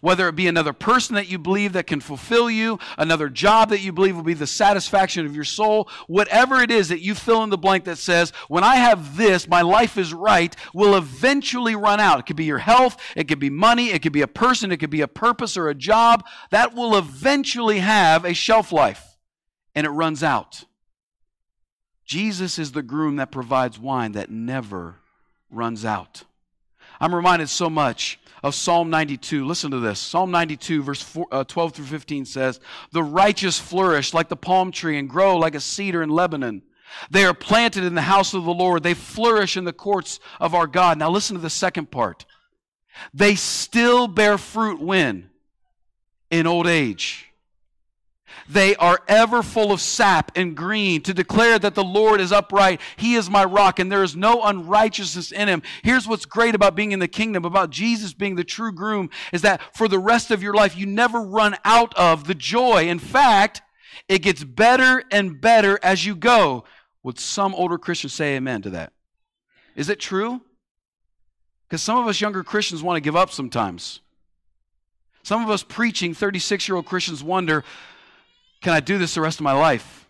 Whether 0.00 0.28
it 0.28 0.36
be 0.36 0.46
another 0.46 0.72
person 0.72 1.14
that 1.14 1.28
you 1.28 1.38
believe 1.38 1.72
that 1.74 1.86
can 1.86 2.00
fulfill 2.00 2.50
you, 2.50 2.78
another 2.98 3.28
job 3.28 3.70
that 3.70 3.80
you 3.80 3.92
believe 3.92 4.16
will 4.16 4.22
be 4.22 4.34
the 4.34 4.46
satisfaction 4.46 5.26
of 5.26 5.34
your 5.34 5.44
soul, 5.44 5.88
whatever 6.06 6.60
it 6.60 6.70
is 6.70 6.88
that 6.88 7.00
you 7.00 7.14
fill 7.14 7.42
in 7.42 7.50
the 7.50 7.58
blank 7.58 7.84
that 7.84 7.98
says, 7.98 8.30
when 8.48 8.64
I 8.64 8.76
have 8.76 9.16
this, 9.16 9.48
my 9.48 9.62
life 9.62 9.96
is 9.96 10.12
right, 10.12 10.54
will 10.72 10.96
eventually 10.96 11.76
run 11.76 12.00
out. 12.00 12.20
It 12.20 12.26
could 12.26 12.36
be 12.36 12.44
your 12.44 12.58
health, 12.58 12.96
it 13.16 13.28
could 13.28 13.38
be 13.38 13.50
money, 13.50 13.90
it 13.90 14.02
could 14.02 14.12
be 14.12 14.22
a 14.22 14.28
person, 14.28 14.72
it 14.72 14.78
could 14.78 14.90
be 14.90 15.00
a 15.00 15.08
purpose 15.08 15.56
or 15.56 15.68
a 15.68 15.74
job. 15.74 16.24
That 16.50 16.74
will 16.74 16.96
eventually 16.96 17.80
have 17.80 18.24
a 18.24 18.34
shelf 18.34 18.72
life 18.72 19.18
and 19.74 19.86
it 19.86 19.90
runs 19.90 20.22
out. 20.22 20.64
Jesus 22.04 22.58
is 22.58 22.72
the 22.72 22.82
groom 22.82 23.16
that 23.16 23.32
provides 23.32 23.78
wine 23.78 24.12
that 24.12 24.30
never 24.30 24.96
runs 25.50 25.84
out. 25.84 26.24
I'm 27.00 27.14
reminded 27.14 27.48
so 27.48 27.70
much 27.70 28.18
of 28.44 28.54
Psalm 28.54 28.90
92. 28.90 29.46
Listen 29.46 29.70
to 29.70 29.80
this. 29.80 29.98
Psalm 29.98 30.30
92, 30.30 30.82
verse 30.82 31.00
four, 31.00 31.26
uh, 31.32 31.44
12 31.44 31.72
through 31.72 31.86
15 31.86 32.26
says, 32.26 32.60
The 32.92 33.02
righteous 33.02 33.58
flourish 33.58 34.12
like 34.12 34.28
the 34.28 34.36
palm 34.36 34.70
tree 34.70 34.98
and 34.98 35.08
grow 35.08 35.38
like 35.38 35.54
a 35.54 35.60
cedar 35.60 36.02
in 36.02 36.10
Lebanon. 36.10 36.62
They 37.10 37.24
are 37.24 37.32
planted 37.32 37.84
in 37.84 37.94
the 37.94 38.02
house 38.02 38.34
of 38.34 38.44
the 38.44 38.52
Lord. 38.52 38.82
They 38.82 38.92
flourish 38.92 39.56
in 39.56 39.64
the 39.64 39.72
courts 39.72 40.20
of 40.38 40.54
our 40.54 40.66
God. 40.66 40.98
Now 40.98 41.08
listen 41.08 41.34
to 41.36 41.42
the 41.42 41.48
second 41.48 41.90
part. 41.90 42.26
They 43.14 43.34
still 43.34 44.06
bear 44.08 44.36
fruit 44.36 44.78
when? 44.78 45.30
In 46.30 46.46
old 46.46 46.66
age. 46.66 47.32
They 48.48 48.76
are 48.76 49.00
ever 49.08 49.42
full 49.42 49.72
of 49.72 49.80
sap 49.80 50.32
and 50.36 50.56
green 50.56 51.02
to 51.02 51.14
declare 51.14 51.58
that 51.58 51.74
the 51.74 51.84
Lord 51.84 52.20
is 52.20 52.32
upright. 52.32 52.80
He 52.96 53.14
is 53.14 53.30
my 53.30 53.44
rock 53.44 53.78
and 53.78 53.90
there 53.90 54.02
is 54.02 54.16
no 54.16 54.42
unrighteousness 54.42 55.32
in 55.32 55.48
him. 55.48 55.62
Here's 55.82 56.06
what's 56.06 56.26
great 56.26 56.54
about 56.54 56.74
being 56.74 56.92
in 56.92 56.98
the 56.98 57.08
kingdom, 57.08 57.44
about 57.44 57.70
Jesus 57.70 58.12
being 58.12 58.34
the 58.34 58.44
true 58.44 58.72
groom, 58.72 59.10
is 59.32 59.42
that 59.42 59.60
for 59.76 59.88
the 59.88 59.98
rest 59.98 60.30
of 60.30 60.42
your 60.42 60.54
life, 60.54 60.76
you 60.76 60.86
never 60.86 61.20
run 61.20 61.56
out 61.64 61.94
of 61.96 62.26
the 62.26 62.34
joy. 62.34 62.88
In 62.88 62.98
fact, 62.98 63.62
it 64.08 64.20
gets 64.20 64.44
better 64.44 65.02
and 65.10 65.40
better 65.40 65.78
as 65.82 66.04
you 66.04 66.14
go. 66.14 66.64
Would 67.02 67.18
some 67.18 67.54
older 67.54 67.78
Christians 67.78 68.14
say 68.14 68.36
amen 68.36 68.62
to 68.62 68.70
that? 68.70 68.92
Is 69.76 69.88
it 69.88 70.00
true? 70.00 70.40
Because 71.68 71.82
some 71.82 71.98
of 71.98 72.06
us 72.06 72.20
younger 72.20 72.44
Christians 72.44 72.82
want 72.82 72.96
to 72.96 73.00
give 73.00 73.16
up 73.16 73.30
sometimes. 73.30 74.00
Some 75.22 75.42
of 75.42 75.50
us 75.50 75.62
preaching 75.62 76.14
36 76.14 76.68
year 76.68 76.76
old 76.76 76.86
Christians 76.86 77.22
wonder, 77.22 77.64
can 78.64 78.72
I 78.72 78.80
do 78.80 78.96
this 78.96 79.14
the 79.14 79.20
rest 79.20 79.40
of 79.40 79.44
my 79.44 79.52
life? 79.52 80.08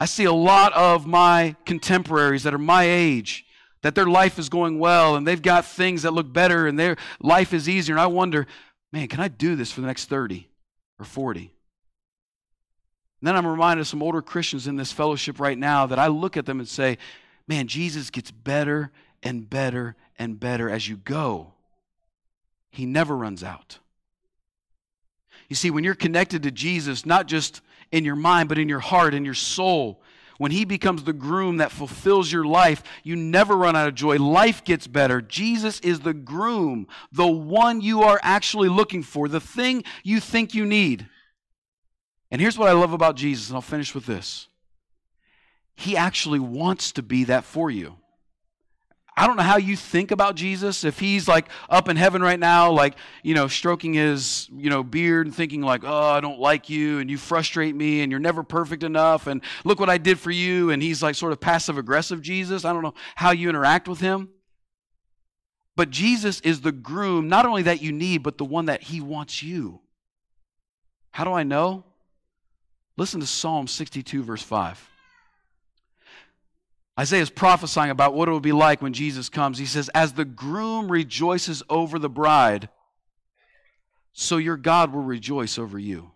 I 0.00 0.06
see 0.06 0.24
a 0.24 0.32
lot 0.32 0.72
of 0.72 1.06
my 1.06 1.54
contemporaries 1.64 2.42
that 2.42 2.52
are 2.52 2.58
my 2.58 2.82
age 2.82 3.46
that 3.82 3.94
their 3.94 4.06
life 4.06 4.40
is 4.40 4.48
going 4.48 4.80
well 4.80 5.14
and 5.14 5.24
they've 5.24 5.40
got 5.40 5.64
things 5.64 6.02
that 6.02 6.12
look 6.12 6.32
better 6.32 6.66
and 6.66 6.76
their 6.76 6.96
life 7.20 7.54
is 7.54 7.68
easier. 7.68 7.94
And 7.94 8.00
I 8.00 8.08
wonder, 8.08 8.48
man, 8.92 9.06
can 9.06 9.20
I 9.20 9.28
do 9.28 9.54
this 9.54 9.70
for 9.70 9.82
the 9.82 9.86
next 9.86 10.06
30 10.06 10.48
or 10.98 11.04
40? 11.04 11.40
And 11.42 11.48
then 13.28 13.36
I'm 13.36 13.46
reminded 13.46 13.82
of 13.82 13.86
some 13.86 14.02
older 14.02 14.20
Christians 14.20 14.66
in 14.66 14.74
this 14.74 14.90
fellowship 14.90 15.38
right 15.38 15.56
now 15.56 15.86
that 15.86 15.98
I 15.98 16.08
look 16.08 16.36
at 16.36 16.46
them 16.46 16.58
and 16.58 16.68
say, 16.68 16.98
man, 17.46 17.68
Jesus 17.68 18.10
gets 18.10 18.32
better 18.32 18.90
and 19.22 19.48
better 19.48 19.94
and 20.18 20.40
better 20.40 20.68
as 20.68 20.88
you 20.88 20.96
go. 20.96 21.52
He 22.72 22.84
never 22.84 23.16
runs 23.16 23.44
out. 23.44 23.78
You 25.48 25.56
see, 25.56 25.70
when 25.70 25.84
you're 25.84 25.94
connected 25.94 26.42
to 26.42 26.50
Jesus, 26.50 27.04
not 27.04 27.26
just 27.26 27.60
in 27.92 28.04
your 28.04 28.16
mind, 28.16 28.48
but 28.48 28.58
in 28.58 28.68
your 28.68 28.80
heart 28.80 29.14
and 29.14 29.24
your 29.24 29.34
soul, 29.34 30.02
when 30.38 30.50
He 30.50 30.64
becomes 30.64 31.04
the 31.04 31.12
groom 31.12 31.58
that 31.58 31.70
fulfills 31.70 32.32
your 32.32 32.44
life, 32.44 32.82
you 33.02 33.16
never 33.16 33.56
run 33.56 33.76
out 33.76 33.88
of 33.88 33.94
joy. 33.94 34.16
Life 34.16 34.64
gets 34.64 34.86
better. 34.86 35.20
Jesus 35.20 35.80
is 35.80 36.00
the 36.00 36.14
groom, 36.14 36.88
the 37.12 37.26
one 37.26 37.80
you 37.80 38.02
are 38.02 38.18
actually 38.22 38.68
looking 38.68 39.02
for, 39.02 39.28
the 39.28 39.40
thing 39.40 39.84
you 40.02 40.20
think 40.20 40.54
you 40.54 40.66
need. 40.66 41.06
And 42.30 42.40
here's 42.40 42.58
what 42.58 42.68
I 42.68 42.72
love 42.72 42.92
about 42.92 43.16
Jesus, 43.16 43.48
and 43.48 43.56
I'll 43.56 43.62
finish 43.62 43.94
with 43.94 44.06
this 44.06 44.48
He 45.76 45.96
actually 45.96 46.40
wants 46.40 46.92
to 46.92 47.02
be 47.02 47.24
that 47.24 47.44
for 47.44 47.70
you. 47.70 47.96
I 49.16 49.28
don't 49.28 49.36
know 49.36 49.44
how 49.44 49.58
you 49.58 49.76
think 49.76 50.10
about 50.10 50.34
Jesus. 50.34 50.82
If 50.82 50.98
he's 50.98 51.28
like 51.28 51.48
up 51.70 51.88
in 51.88 51.96
heaven 51.96 52.20
right 52.20 52.38
now, 52.38 52.72
like, 52.72 52.96
you 53.22 53.34
know, 53.34 53.46
stroking 53.46 53.94
his, 53.94 54.48
you 54.52 54.70
know, 54.70 54.82
beard 54.82 55.26
and 55.26 55.34
thinking 55.34 55.62
like, 55.62 55.82
oh, 55.84 56.10
I 56.10 56.20
don't 56.20 56.40
like 56.40 56.68
you 56.68 56.98
and 56.98 57.08
you 57.08 57.16
frustrate 57.16 57.76
me 57.76 58.00
and 58.00 58.10
you're 58.10 58.20
never 58.20 58.42
perfect 58.42 58.82
enough 58.82 59.28
and 59.28 59.40
look 59.64 59.78
what 59.78 59.88
I 59.88 59.98
did 59.98 60.18
for 60.18 60.32
you. 60.32 60.70
And 60.70 60.82
he's 60.82 61.00
like 61.00 61.14
sort 61.14 61.32
of 61.32 61.40
passive 61.40 61.78
aggressive 61.78 62.22
Jesus. 62.22 62.64
I 62.64 62.72
don't 62.72 62.82
know 62.82 62.94
how 63.14 63.30
you 63.30 63.48
interact 63.48 63.86
with 63.86 64.00
him. 64.00 64.30
But 65.76 65.90
Jesus 65.90 66.40
is 66.40 66.60
the 66.60 66.72
groom, 66.72 67.28
not 67.28 67.46
only 67.46 67.62
that 67.62 67.82
you 67.82 67.92
need, 67.92 68.22
but 68.22 68.38
the 68.38 68.44
one 68.44 68.66
that 68.66 68.82
he 68.82 69.00
wants 69.00 69.42
you. 69.42 69.80
How 71.12 71.24
do 71.24 71.32
I 71.32 71.44
know? 71.44 71.84
Listen 72.96 73.20
to 73.20 73.26
Psalm 73.26 73.66
62, 73.66 74.22
verse 74.22 74.42
5. 74.42 74.88
Isaiah 76.98 77.22
is 77.22 77.30
prophesying 77.30 77.90
about 77.90 78.14
what 78.14 78.28
it 78.28 78.32
will 78.32 78.40
be 78.40 78.52
like 78.52 78.80
when 78.80 78.92
Jesus 78.92 79.28
comes. 79.28 79.58
He 79.58 79.66
says, 79.66 79.90
As 79.94 80.12
the 80.12 80.24
groom 80.24 80.90
rejoices 80.90 81.62
over 81.68 81.98
the 81.98 82.08
bride, 82.08 82.68
so 84.12 84.36
your 84.36 84.56
God 84.56 84.92
will 84.92 85.02
rejoice 85.02 85.58
over 85.58 85.78
you. 85.78 86.12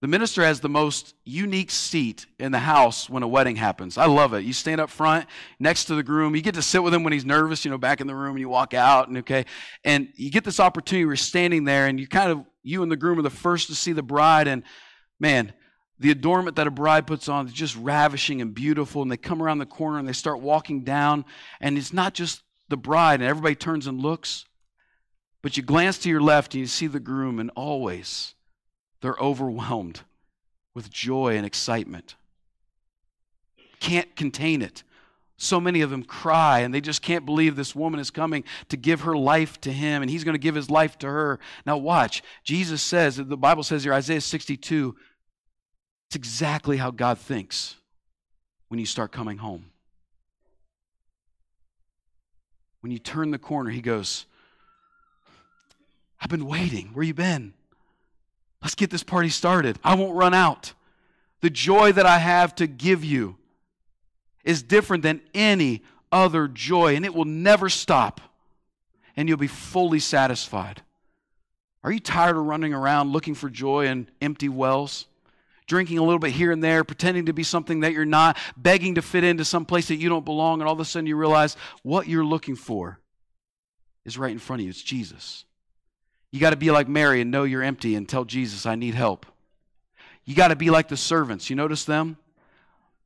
The 0.00 0.08
minister 0.08 0.42
has 0.42 0.60
the 0.60 0.68
most 0.68 1.14
unique 1.24 1.70
seat 1.70 2.24
in 2.38 2.52
the 2.52 2.60
house 2.60 3.10
when 3.10 3.22
a 3.22 3.28
wedding 3.28 3.56
happens. 3.56 3.98
I 3.98 4.06
love 4.06 4.32
it. 4.32 4.44
You 4.44 4.54
stand 4.54 4.80
up 4.80 4.88
front 4.88 5.26
next 5.58 5.86
to 5.86 5.94
the 5.94 6.02
groom. 6.02 6.34
You 6.34 6.40
get 6.40 6.54
to 6.54 6.62
sit 6.62 6.82
with 6.82 6.94
him 6.94 7.02
when 7.02 7.12
he's 7.12 7.26
nervous, 7.26 7.66
you 7.66 7.70
know, 7.70 7.76
back 7.76 8.00
in 8.00 8.06
the 8.06 8.14
room 8.14 8.30
and 8.30 8.40
you 8.40 8.48
walk 8.48 8.72
out 8.72 9.08
and 9.08 9.18
okay. 9.18 9.44
And 9.84 10.08
you 10.14 10.30
get 10.30 10.44
this 10.44 10.58
opportunity 10.58 11.04
where 11.04 11.12
you're 11.12 11.16
standing 11.16 11.64
there 11.64 11.86
and 11.86 12.00
you 12.00 12.08
kind 12.08 12.30
of 12.30 12.46
you 12.62 12.82
and 12.82 12.90
the 12.90 12.96
groom 12.96 13.18
are 13.18 13.22
the 13.22 13.30
first 13.30 13.66
to 13.66 13.74
see 13.74 13.92
the 13.92 14.02
bride 14.02 14.48
and 14.48 14.62
man, 15.18 15.52
the 16.00 16.10
adornment 16.10 16.56
that 16.56 16.66
a 16.66 16.70
bride 16.70 17.06
puts 17.06 17.28
on 17.28 17.46
is 17.46 17.52
just 17.52 17.76
ravishing 17.76 18.40
and 18.40 18.54
beautiful. 18.54 19.02
And 19.02 19.12
they 19.12 19.18
come 19.18 19.42
around 19.42 19.58
the 19.58 19.66
corner 19.66 19.98
and 19.98 20.08
they 20.08 20.14
start 20.14 20.40
walking 20.40 20.82
down. 20.82 21.26
And 21.60 21.76
it's 21.76 21.92
not 21.92 22.14
just 22.14 22.42
the 22.68 22.76
bride, 22.76 23.20
and 23.20 23.28
everybody 23.28 23.54
turns 23.54 23.86
and 23.86 24.00
looks. 24.00 24.46
But 25.42 25.56
you 25.56 25.62
glance 25.62 25.98
to 25.98 26.08
your 26.08 26.20
left 26.20 26.54
and 26.54 26.60
you 26.60 26.66
see 26.66 26.86
the 26.86 27.00
groom, 27.00 27.38
and 27.38 27.50
always 27.54 28.34
they're 29.00 29.16
overwhelmed 29.20 30.00
with 30.74 30.90
joy 30.90 31.36
and 31.36 31.44
excitement. 31.44 32.16
Can't 33.80 34.14
contain 34.16 34.62
it. 34.62 34.82
So 35.36 35.58
many 35.58 35.80
of 35.80 35.88
them 35.88 36.04
cry 36.04 36.58
and 36.60 36.72
they 36.72 36.82
just 36.82 37.00
can't 37.00 37.24
believe 37.24 37.56
this 37.56 37.74
woman 37.74 37.98
is 37.98 38.10
coming 38.10 38.44
to 38.68 38.76
give 38.76 39.00
her 39.02 39.16
life 39.16 39.58
to 39.62 39.72
him 39.72 40.02
and 40.02 40.10
he's 40.10 40.22
going 40.22 40.34
to 40.34 40.38
give 40.38 40.54
his 40.54 40.68
life 40.68 40.98
to 40.98 41.06
her. 41.06 41.40
Now, 41.64 41.78
watch. 41.78 42.22
Jesus 42.44 42.82
says, 42.82 43.16
the 43.16 43.38
Bible 43.38 43.62
says 43.62 43.82
here, 43.82 43.94
Isaiah 43.94 44.20
62, 44.20 44.94
it's 46.10 46.16
exactly 46.16 46.76
how 46.76 46.90
God 46.90 47.18
thinks 47.18 47.76
when 48.66 48.80
you 48.80 48.86
start 48.86 49.12
coming 49.12 49.38
home. 49.38 49.66
When 52.80 52.90
you 52.90 52.98
turn 52.98 53.30
the 53.30 53.38
corner, 53.38 53.70
He 53.70 53.80
goes, 53.80 54.26
I've 56.20 56.28
been 56.28 56.46
waiting. 56.46 56.88
Where 56.94 57.04
you 57.04 57.14
been? 57.14 57.52
Let's 58.60 58.74
get 58.74 58.90
this 58.90 59.04
party 59.04 59.28
started. 59.28 59.78
I 59.84 59.94
won't 59.94 60.16
run 60.16 60.34
out. 60.34 60.72
The 61.42 61.50
joy 61.50 61.92
that 61.92 62.06
I 62.06 62.18
have 62.18 62.56
to 62.56 62.66
give 62.66 63.04
you 63.04 63.36
is 64.42 64.64
different 64.64 65.04
than 65.04 65.20
any 65.32 65.84
other 66.10 66.48
joy, 66.48 66.96
and 66.96 67.04
it 67.04 67.14
will 67.14 67.24
never 67.24 67.68
stop, 67.68 68.20
and 69.16 69.28
you'll 69.28 69.38
be 69.38 69.46
fully 69.46 70.00
satisfied. 70.00 70.82
Are 71.84 71.92
you 71.92 72.00
tired 72.00 72.36
of 72.36 72.46
running 72.46 72.74
around 72.74 73.12
looking 73.12 73.36
for 73.36 73.48
joy 73.48 73.86
in 73.86 74.08
empty 74.20 74.48
wells? 74.48 75.06
Drinking 75.70 75.98
a 75.98 76.02
little 76.02 76.18
bit 76.18 76.32
here 76.32 76.50
and 76.50 76.64
there, 76.64 76.82
pretending 76.82 77.26
to 77.26 77.32
be 77.32 77.44
something 77.44 77.80
that 77.80 77.92
you're 77.92 78.04
not, 78.04 78.36
begging 78.56 78.96
to 78.96 79.02
fit 79.02 79.22
into 79.22 79.44
some 79.44 79.64
place 79.64 79.86
that 79.86 79.94
you 79.98 80.08
don't 80.08 80.24
belong, 80.24 80.60
and 80.60 80.66
all 80.66 80.74
of 80.74 80.80
a 80.80 80.84
sudden 80.84 81.06
you 81.06 81.14
realize 81.14 81.56
what 81.84 82.08
you're 82.08 82.24
looking 82.24 82.56
for 82.56 82.98
is 84.04 84.18
right 84.18 84.32
in 84.32 84.40
front 84.40 84.60
of 84.60 84.64
you. 84.64 84.70
It's 84.70 84.82
Jesus. 84.82 85.44
You 86.32 86.40
got 86.40 86.50
to 86.50 86.56
be 86.56 86.72
like 86.72 86.88
Mary 86.88 87.20
and 87.20 87.30
know 87.30 87.44
you're 87.44 87.62
empty 87.62 87.94
and 87.94 88.08
tell 88.08 88.24
Jesus, 88.24 88.66
I 88.66 88.74
need 88.74 88.96
help. 88.96 89.26
You 90.24 90.34
got 90.34 90.48
to 90.48 90.56
be 90.56 90.70
like 90.70 90.88
the 90.88 90.96
servants. 90.96 91.48
You 91.48 91.54
notice 91.54 91.84
them? 91.84 92.16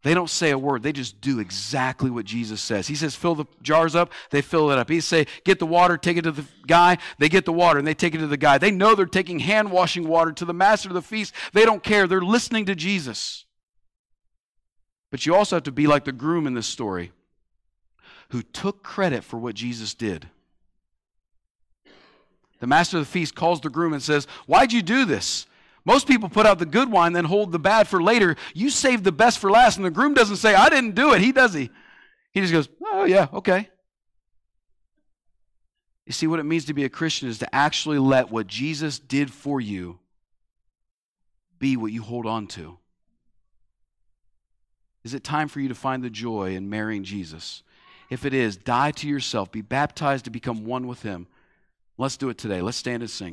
They 0.04 0.12
don't 0.12 0.28
say 0.28 0.50
a 0.50 0.58
word. 0.58 0.82
They 0.82 0.92
just 0.92 1.22
do 1.22 1.40
exactly 1.40 2.10
what 2.10 2.26
Jesus 2.26 2.60
says. 2.60 2.86
He 2.86 2.94
says, 2.94 3.14
fill 3.14 3.34
the 3.34 3.46
jars 3.62 3.96
up. 3.96 4.12
They 4.28 4.42
fill 4.42 4.70
it 4.70 4.78
up. 4.78 4.90
He 4.90 5.00
say, 5.00 5.26
get 5.44 5.58
the 5.58 5.66
water, 5.66 5.96
take 5.96 6.18
it 6.18 6.22
to 6.22 6.30
the 6.30 6.44
guy. 6.66 6.98
They 7.18 7.30
get 7.30 7.46
the 7.46 7.54
water 7.54 7.78
and 7.78 7.88
they 7.88 7.94
take 7.94 8.14
it 8.14 8.18
to 8.18 8.26
the 8.26 8.36
guy. 8.36 8.58
They 8.58 8.70
know 8.70 8.94
they're 8.94 9.06
taking 9.06 9.38
hand 9.38 9.72
washing 9.72 10.06
water 10.06 10.30
to 10.32 10.44
the 10.44 10.52
master 10.52 10.90
of 10.90 10.94
the 10.94 11.00
feast. 11.00 11.32
They 11.54 11.64
don't 11.64 11.82
care. 11.82 12.06
They're 12.06 12.20
listening 12.20 12.66
to 12.66 12.74
Jesus. 12.74 13.46
But 15.10 15.24
you 15.24 15.34
also 15.34 15.56
have 15.56 15.62
to 15.62 15.72
be 15.72 15.86
like 15.86 16.04
the 16.04 16.12
groom 16.12 16.46
in 16.46 16.52
this 16.52 16.66
story 16.66 17.12
who 18.28 18.42
took 18.42 18.82
credit 18.82 19.24
for 19.24 19.38
what 19.38 19.54
Jesus 19.54 19.94
did. 19.94 20.28
The 22.60 22.66
master 22.66 22.98
of 22.98 23.06
the 23.06 23.10
feast 23.10 23.34
calls 23.34 23.62
the 23.62 23.70
groom 23.70 23.94
and 23.94 24.02
says, 24.02 24.26
Why'd 24.44 24.70
you 24.70 24.82
do 24.82 25.06
this? 25.06 25.46
Most 25.84 26.06
people 26.06 26.28
put 26.28 26.46
out 26.46 26.58
the 26.58 26.66
good 26.66 26.90
wine, 26.90 27.12
then 27.12 27.26
hold 27.26 27.52
the 27.52 27.58
bad 27.58 27.86
for 27.86 28.02
later. 28.02 28.36
You 28.54 28.70
save 28.70 29.02
the 29.02 29.12
best 29.12 29.38
for 29.38 29.50
last, 29.50 29.76
and 29.76 29.84
the 29.84 29.90
groom 29.90 30.14
doesn't 30.14 30.36
say, 30.36 30.54
I 30.54 30.68
didn't 30.70 30.94
do 30.94 31.12
it. 31.12 31.20
He 31.20 31.32
does 31.32 31.52
he. 31.52 31.70
He 32.32 32.40
just 32.40 32.52
goes, 32.52 32.68
Oh, 32.82 33.04
yeah, 33.04 33.28
okay. 33.32 33.68
You 36.06 36.12
see, 36.12 36.26
what 36.26 36.40
it 36.40 36.44
means 36.44 36.66
to 36.66 36.74
be 36.74 36.84
a 36.84 36.88
Christian 36.88 37.28
is 37.28 37.38
to 37.38 37.54
actually 37.54 37.98
let 37.98 38.30
what 38.30 38.46
Jesus 38.46 38.98
did 38.98 39.32
for 39.32 39.60
you 39.60 39.98
be 41.58 41.76
what 41.76 41.92
you 41.92 42.02
hold 42.02 42.26
on 42.26 42.46
to. 42.48 42.78
Is 45.02 45.14
it 45.14 45.24
time 45.24 45.48
for 45.48 45.60
you 45.60 45.68
to 45.68 45.74
find 45.74 46.02
the 46.02 46.10
joy 46.10 46.54
in 46.54 46.68
marrying 46.68 47.04
Jesus? 47.04 47.62
If 48.10 48.24
it 48.24 48.34
is, 48.34 48.56
die 48.56 48.90
to 48.92 49.08
yourself, 49.08 49.50
be 49.50 49.62
baptized 49.62 50.26
to 50.26 50.30
become 50.30 50.64
one 50.64 50.86
with 50.86 51.02
Him. 51.02 51.26
Let's 51.96 52.16
do 52.16 52.28
it 52.28 52.38
today. 52.38 52.60
Let's 52.60 52.76
stand 52.76 53.02
and 53.02 53.10
sing. 53.10 53.32